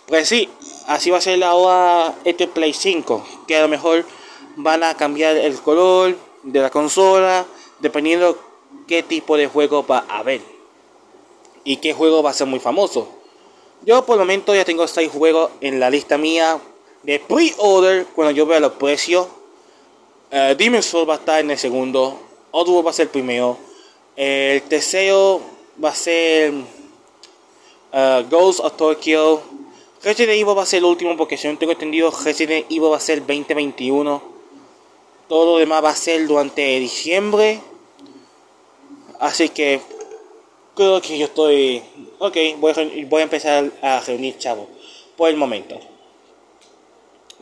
Pues 0.06 0.30
sí, 0.30 0.48
así 0.86 1.10
va 1.10 1.18
a 1.18 1.20
ser 1.20 1.44
ahora 1.44 2.14
este 2.24 2.48
Play 2.48 2.72
5, 2.72 3.26
que 3.46 3.56
a 3.56 3.60
lo 3.60 3.68
mejor 3.68 4.06
van 4.56 4.82
a 4.82 4.96
cambiar 4.96 5.36
el 5.36 5.60
color 5.60 6.16
de 6.42 6.58
la 6.58 6.70
consola, 6.70 7.44
dependiendo 7.80 8.38
qué 8.88 9.02
tipo 9.02 9.36
de 9.36 9.46
juego 9.46 9.86
va 9.86 10.06
a 10.08 10.20
haber 10.20 10.40
y 11.64 11.76
qué 11.76 11.92
juego 11.92 12.22
va 12.22 12.30
a 12.30 12.32
ser 12.32 12.46
muy 12.46 12.60
famoso. 12.60 13.10
Yo 13.82 14.06
por 14.06 14.14
el 14.14 14.20
momento 14.20 14.54
ya 14.54 14.64
tengo 14.64 14.88
6 14.88 15.12
juegos 15.12 15.50
en 15.60 15.80
la 15.80 15.90
lista 15.90 16.16
mía 16.16 16.58
de 17.02 17.18
pre-order 17.20 18.06
cuando 18.14 18.30
yo 18.30 18.46
vea 18.46 18.58
los 18.58 18.72
precios 18.72 19.26
Uh, 20.32 20.54
Demon's 20.56 20.86
Soul 20.86 21.06
va 21.06 21.16
a 21.16 21.18
estar 21.18 21.40
en 21.40 21.50
el 21.50 21.58
segundo. 21.58 22.18
Oddworld 22.52 22.86
va 22.86 22.90
a 22.90 22.94
ser 22.94 23.04
el 23.04 23.10
primero. 23.10 23.58
El 24.16 24.62
tercero 24.62 25.42
va 25.82 25.90
a 25.90 25.94
ser 25.94 26.54
uh, 26.54 28.22
Ghost 28.30 28.60
of 28.60 28.74
Tokyo. 28.78 29.42
Resident 30.02 30.38
Evil 30.38 30.56
va 30.56 30.62
a 30.62 30.66
ser 30.66 30.78
el 30.78 30.86
último 30.86 31.14
porque 31.18 31.36
si 31.36 31.48
no 31.48 31.58
tengo 31.58 31.72
entendido 31.72 32.10
Resident 32.10 32.64
Evil 32.70 32.90
va 32.90 32.96
a 32.96 33.00
ser 33.00 33.18
2021. 33.18 34.22
Todo 35.28 35.52
lo 35.52 35.58
demás 35.58 35.84
va 35.84 35.90
a 35.90 35.96
ser 35.96 36.26
durante 36.26 36.80
diciembre. 36.80 37.60
Así 39.20 39.50
que 39.50 39.82
creo 40.74 41.02
que 41.02 41.18
yo 41.18 41.26
estoy... 41.26 41.82
Ok, 42.20 42.38
voy 42.56 42.72
a, 42.72 43.06
voy 43.06 43.20
a 43.20 43.24
empezar 43.24 43.70
a 43.82 44.00
reunir 44.00 44.38
chavos 44.38 44.66
por 45.14 45.28
el 45.28 45.36
momento. 45.36 45.78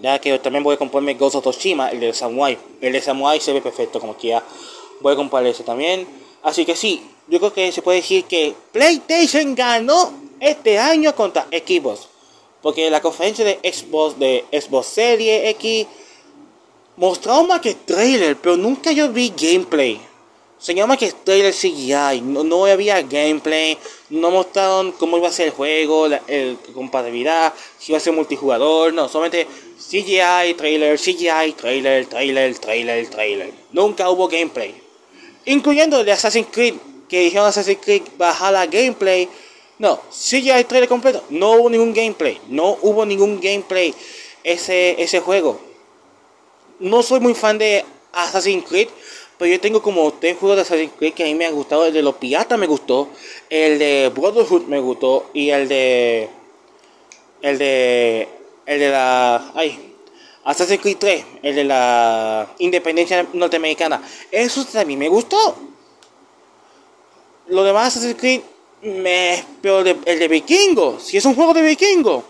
Ya 0.02 0.18
que 0.18 0.38
también 0.38 0.64
voy 0.64 0.74
a 0.74 0.78
comprarme 0.78 1.14
Ghost 1.14 1.36
of 1.36 1.44
Tsushima, 1.44 1.90
el 1.90 2.00
de 2.00 2.12
Samurai. 2.14 2.58
El 2.80 2.92
de 2.92 3.00
Samurai 3.00 3.40
se 3.40 3.52
ve 3.52 3.60
perfecto 3.60 4.00
como 4.00 4.16
quiera. 4.16 4.42
Voy 5.00 5.12
a 5.12 5.16
comprar 5.16 5.46
ese 5.46 5.62
también. 5.62 6.06
Así 6.42 6.64
que 6.64 6.74
sí, 6.74 7.02
yo 7.28 7.38
creo 7.38 7.52
que 7.52 7.70
se 7.70 7.82
puede 7.82 7.98
decir 7.98 8.24
que 8.24 8.54
PlayStation 8.72 9.54
ganó 9.54 10.12
este 10.40 10.78
año 10.78 11.14
contra 11.14 11.46
Xbox. 11.50 12.08
Porque 12.62 12.90
la 12.90 13.00
conferencia 13.00 13.44
de 13.44 13.58
Xbox, 13.62 14.18
de 14.18 14.44
Xbox 14.52 14.86
Series 14.86 15.48
X, 15.50 15.86
mostró 16.96 17.44
más 17.44 17.60
que 17.60 17.74
trailer, 17.74 18.36
pero 18.36 18.56
nunca 18.56 18.92
yo 18.92 19.08
vi 19.10 19.32
gameplay. 19.36 20.00
Se 20.58 20.74
llama 20.74 20.98
que 20.98 21.10
trailer 21.10 21.54
CGI, 21.54 22.20
no, 22.20 22.44
no, 22.44 22.66
había 22.66 23.00
gameplay, 23.00 23.78
no 24.10 24.30
mostraron 24.30 24.92
cómo 24.92 25.16
iba 25.16 25.28
a 25.28 25.32
ser 25.32 25.46
el 25.46 25.52
juego, 25.52 26.06
la 26.06 26.20
compatibilidad, 26.74 27.54
si 27.78 27.92
iba 27.92 27.96
a 27.96 28.00
ser 28.00 28.12
multijugador, 28.12 28.92
no, 28.92 29.08
solamente 29.08 29.46
CGI, 29.90 30.55
trailer, 30.55 30.96
CGI, 30.96 31.53
trailer, 31.57 32.07
trailer, 32.07 32.57
trailer, 32.57 33.11
trailer. 33.11 33.53
Nunca 33.72 34.09
hubo 34.09 34.29
gameplay. 34.29 34.72
Incluyendo 35.46 35.98
el 35.98 36.07
de 36.07 36.12
Assassin's 36.12 36.46
Creed, 36.53 36.74
que 37.09 37.18
dijeron 37.18 37.48
Assassin's 37.48 37.81
Creed 37.83 38.03
bajar 38.16 38.53
la 38.53 38.66
gameplay. 38.66 39.29
No, 39.79 40.00
CGI 40.11 40.62
trailer 40.68 40.88
completo, 40.88 41.24
no 41.31 41.53
hubo 41.55 41.70
ningún 41.70 41.92
gameplay, 41.92 42.38
no 42.48 42.79
hubo 42.83 43.05
ningún 43.05 43.40
gameplay 43.40 43.92
ese, 44.44 45.03
ese 45.03 45.18
juego. 45.18 45.61
No 46.79 47.03
soy 47.03 47.18
muy 47.18 47.35
fan 47.35 47.59
de 47.59 47.85
Assassin's 48.12 48.68
Creed, 48.68 48.88
pero 49.38 49.50
yo 49.50 49.59
tengo 49.59 49.83
como 49.83 50.12
tres 50.12 50.37
juegos 50.37 50.55
de 50.57 50.62
Assassin's 50.62 50.92
Creed 50.96 51.14
que 51.14 51.24
a 51.24 51.26
mí 51.26 51.35
me 51.35 51.46
han 51.46 51.55
gustado. 51.55 51.87
El 51.87 51.94
de 51.94 52.03
los 52.03 52.14
piratas 52.14 52.57
me 52.57 52.68
gustó. 52.68 53.09
El 53.48 53.81
de 53.81 54.12
Brotherhood 54.14 54.66
me 54.66 54.79
gustó. 54.79 55.31
Y 55.35 55.50
el 55.50 55.66
de. 55.66 56.29
El 57.42 57.59
de. 57.59 58.29
El 58.70 58.78
de 58.78 58.88
la. 58.88 59.50
Ay. 59.56 59.96
Assassin's 60.44 60.80
Creed 60.80 60.96
3. 60.96 61.24
El 61.42 61.56
de 61.56 61.64
la 61.64 62.54
independencia 62.61 63.26
norteamericana. 63.33 64.00
Eso 64.30 64.64
también 64.64 65.00
me 65.00 65.09
gustó. 65.09 65.56
Lo 67.48 67.64
demás 67.64 67.88
Assassin's 67.88 68.16
Creed. 68.16 68.42
Me. 68.83 69.44
Pero 69.61 69.80
el 69.80 70.18
de 70.20 70.28
vikingo. 70.28 71.00
Si 71.00 71.16
es 71.16 71.24
un 71.24 71.35
juego 71.35 71.52
de 71.52 71.62
vikingo. 71.62 72.22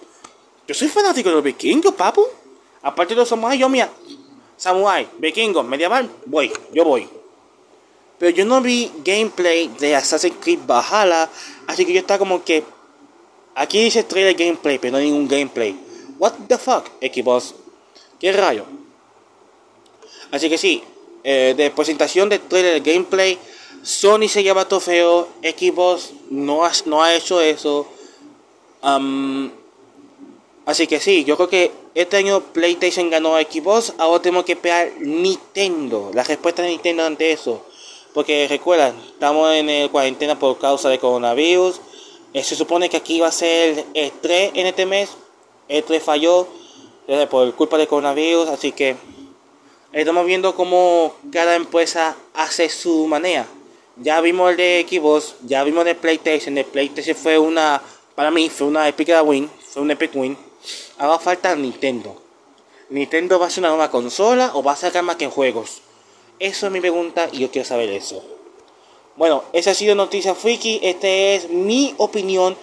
Yo 0.67 0.75
soy 0.75 0.89
fanático 0.89 1.29
de 1.29 1.35
los 1.35 1.45
vikingos, 1.45 1.93
papu. 1.95 2.25
Aparte 2.81 3.15
de 3.15 3.21
los 3.21 3.29
samuráis, 3.29 3.61
yo 3.61 3.69
mira 3.69 3.91
samurai, 4.61 5.09
vikingo, 5.19 5.63
medieval, 5.63 6.09
voy, 6.27 6.53
yo 6.73 6.85
voy. 6.85 7.09
Pero 8.19 8.31
yo 8.31 8.45
no 8.45 8.61
vi 8.61 8.91
gameplay 9.03 9.69
de 9.81 9.97
Assassin's 9.97 10.37
Creed 10.39 10.61
Valhalla, 10.67 11.29
así 11.67 11.87
que 11.87 11.95
yo 11.95 12.01
estaba 12.01 12.19
como 12.19 12.45
que 12.45 12.63
aquí 13.55 13.83
dice 13.83 14.05
trailer 14.05 14.35
gameplay, 14.35 14.79
pero 14.79 14.93
no 14.93 14.99
hay 14.99 15.11
ningún 15.11 15.27
gameplay. 15.27 15.90
What 16.21 16.35
the 16.47 16.59
fuck, 16.59 16.87
Xbox? 17.01 17.55
¿Qué 18.21 18.31
rayo? 18.31 18.65
Así 20.31 20.49
que 20.49 20.59
sí, 20.59 20.85
eh, 21.25 21.55
de 21.57 21.73
presentación 21.73 22.29
de 22.29 22.39
trailer 22.39 22.81
de 22.81 22.93
gameplay, 22.93 23.39
Sony 23.83 24.29
se 24.29 24.45
lleva 24.45 24.69
trofeo, 24.69 25.27
Xbox 25.43 26.13
no 26.31 26.65
ha, 26.65 26.71
no 26.85 27.03
ha 27.03 27.15
hecho 27.15 27.41
eso. 27.41 27.89
Um, 28.83 29.51
Así 30.71 30.87
que 30.87 31.01
sí, 31.01 31.25
yo 31.25 31.37
creo 31.37 31.49
que 31.49 31.73
este 31.97 32.19
año 32.19 32.41
PlayStation 32.53 33.11
ganó 33.11 33.35
a 33.35 33.43
Xbox, 33.43 33.95
ahora 33.99 34.23
tenemos 34.23 34.45
que 34.45 34.53
esperar 34.53 34.93
Nintendo, 35.01 36.13
la 36.15 36.23
respuesta 36.23 36.63
de 36.63 36.69
Nintendo 36.69 37.05
ante 37.05 37.33
eso. 37.33 37.65
Porque 38.15 38.47
recuerdan, 38.49 38.95
estamos 39.13 39.53
en 39.53 39.69
el 39.69 39.91
cuarentena 39.91 40.39
por 40.39 40.59
causa 40.59 40.89
de 40.89 41.01
coronavirus. 41.01 41.81
Eh, 42.35 42.45
se 42.45 42.55
supone 42.55 42.89
que 42.89 42.99
aquí 42.99 43.19
va 43.19 43.27
a 43.27 43.33
ser 43.33 43.85
el 43.95 44.13
3 44.13 44.53
en 44.55 44.67
este 44.69 44.87
mes. 44.87 45.11
El 45.71 45.85
3 45.85 46.03
falló 46.03 46.49
por 47.31 47.55
culpa 47.55 47.79
del 47.79 47.87
coronavirus, 47.87 48.49
así 48.49 48.73
que 48.73 48.97
estamos 49.93 50.27
viendo 50.27 50.57
cómo 50.57 51.15
cada 51.31 51.55
empresa 51.55 52.17
hace 52.35 52.69
su 52.69 53.07
manera. 53.07 53.47
Ya 53.95 54.21
vimos 54.21 54.51
el 54.51 54.57
de 54.57 54.85
Xbox, 54.89 55.37
ya 55.47 55.63
vimos 55.63 55.83
el 55.83 55.95
de 55.95 55.95
PlayStation. 55.95 56.59
El 56.59 56.65
PlayStation 56.65 57.17
fue 57.17 57.39
una, 57.39 57.81
para 58.17 58.33
mí, 58.33 58.51
fue 58.51 58.67
una 58.67 58.89
epic 58.89 59.11
win, 59.25 59.49
fue 59.65 59.83
un 59.83 59.93
epic 59.93 60.11
win. 60.17 60.37
Ahora 60.99 61.21
falta 61.21 61.55
Nintendo. 61.55 62.21
¿Nintendo 62.89 63.39
va 63.39 63.47
a 63.47 63.51
ser 63.51 63.63
una 63.63 63.69
nueva 63.69 63.93
consola 63.93 64.51
o 64.55 64.65
va 64.65 64.73
a 64.73 64.77
sacar 64.77 65.05
más 65.05 65.15
que 65.15 65.29
juegos? 65.29 65.83
Eso 66.41 66.67
es 66.67 66.73
mi 66.73 66.81
pregunta 66.81 67.29
y 67.31 67.39
yo 67.39 67.51
quiero 67.53 67.69
saber 67.69 67.91
eso. 67.91 68.25
Bueno, 69.15 69.45
esa 69.53 69.71
ha 69.71 69.75
sido 69.75 69.95
Noticia 69.95 70.35
Freaky. 70.35 70.81
Esta 70.83 71.07
es 71.07 71.49
mi 71.49 71.95
opinión. 71.99 72.57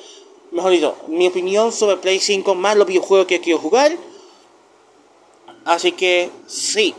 Mejor 0.52 0.72
dicho, 0.72 0.96
mi 1.08 1.28
opinión 1.28 1.72
sobre 1.72 1.98
Play 1.98 2.20
5 2.20 2.56
más 2.56 2.78
los 2.78 2.88
videojuegos 2.88 3.28
que 3.28 3.42
quiero 3.42 3.60
jugar. 3.60 3.92
Así 5.66 5.92
que 5.92 6.30
sí. 6.48 6.96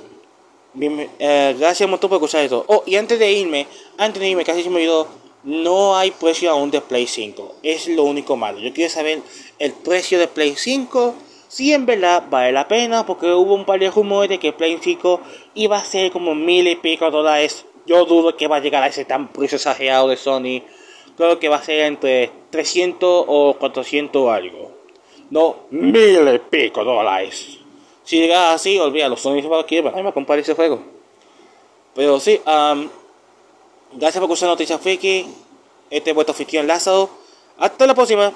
Eh, 0.78 1.56
gracias 1.58 1.88
mucho 1.88 2.08
por 2.08 2.16
escuchar 2.16 2.44
esto. 2.44 2.64
Oh, 2.68 2.82
y 2.84 2.96
antes 2.96 3.18
de 3.18 3.32
irme, 3.32 3.66
antes 3.96 4.20
de 4.20 4.28
irme, 4.28 4.44
casi 4.44 4.62
se 4.62 4.70
me 4.70 4.76
olvidó. 4.76 5.08
No 5.44 5.96
hay 5.96 6.11
precio 6.11 6.50
aún 6.50 6.70
de 6.70 6.82
Play 6.82 7.06
5. 7.06 7.56
Es 7.62 7.88
lo 7.88 8.04
único 8.04 8.37
malo. 8.37 8.58
Yo 8.58 8.72
quiero 8.74 8.92
saber 8.92 9.22
el 9.58 9.72
precio 9.72 10.18
de 10.18 10.28
Play 10.28 10.54
5. 10.56 11.14
Si 11.48 11.72
en 11.72 11.87
verdad 11.87 12.24
vale 12.28 12.52
la 12.52 12.68
pena. 12.68 13.06
Porque 13.06 13.32
hubo 13.32 13.54
un 13.54 13.64
par 13.64 13.80
de 13.80 13.90
rumores 13.90 14.28
de 14.28 14.38
que 14.38 14.52
Play 14.52 14.78
5 14.80 15.20
iba 15.54 15.78
a 15.78 15.84
ser 15.84 16.12
como 16.12 16.34
mil 16.34 16.68
y 16.68 16.76
pico 16.76 17.11
dólares. 17.11 17.64
Yo 17.87 18.04
dudo 18.04 18.37
que 18.37 18.48
va 18.48 18.56
a 18.56 18.61
llegar 18.61 18.82
a 18.82 18.88
ese 18.88 19.06
tan 19.06 19.28
precio 19.32 19.56
exagerado 19.56 20.08
de 20.08 20.18
Sony. 20.18 20.62
Creo 21.18 21.38
que 21.38 21.50
va 21.50 21.57
a 21.57 21.62
ser 21.62 21.81
entre 21.81 22.31
300 22.48 23.24
o 23.28 23.57
400 23.59 24.22
o 24.22 24.31
algo. 24.31 24.70
No, 25.28 25.57
mil 25.70 26.26
y 26.26 26.38
pico 26.38 26.82
dólares. 26.82 27.59
Si 28.05 28.18
llega 28.18 28.55
así, 28.55 28.78
olvídalo. 28.78 29.18
Sony 29.18 29.42
se 29.42 29.49
va 29.49 29.61
a 29.61 29.66
querer 29.66 29.92
a 29.95 30.12
comprar 30.12 30.38
ese 30.38 30.55
juego. 30.55 30.80
Pero 31.95 32.18
sí, 32.18 32.40
um, 32.47 32.88
Gracias 33.92 34.20
por 34.20 34.30
escuchar 34.30 34.51
Noticias 34.51 34.80
Friki. 34.80 35.26
Este 35.90 36.11
es 36.11 36.14
vuestro 36.14 36.34
en 36.38 36.66
Lázaro. 36.66 37.09
Hasta 37.59 37.86
la 37.86 37.95
próxima. 37.95 38.32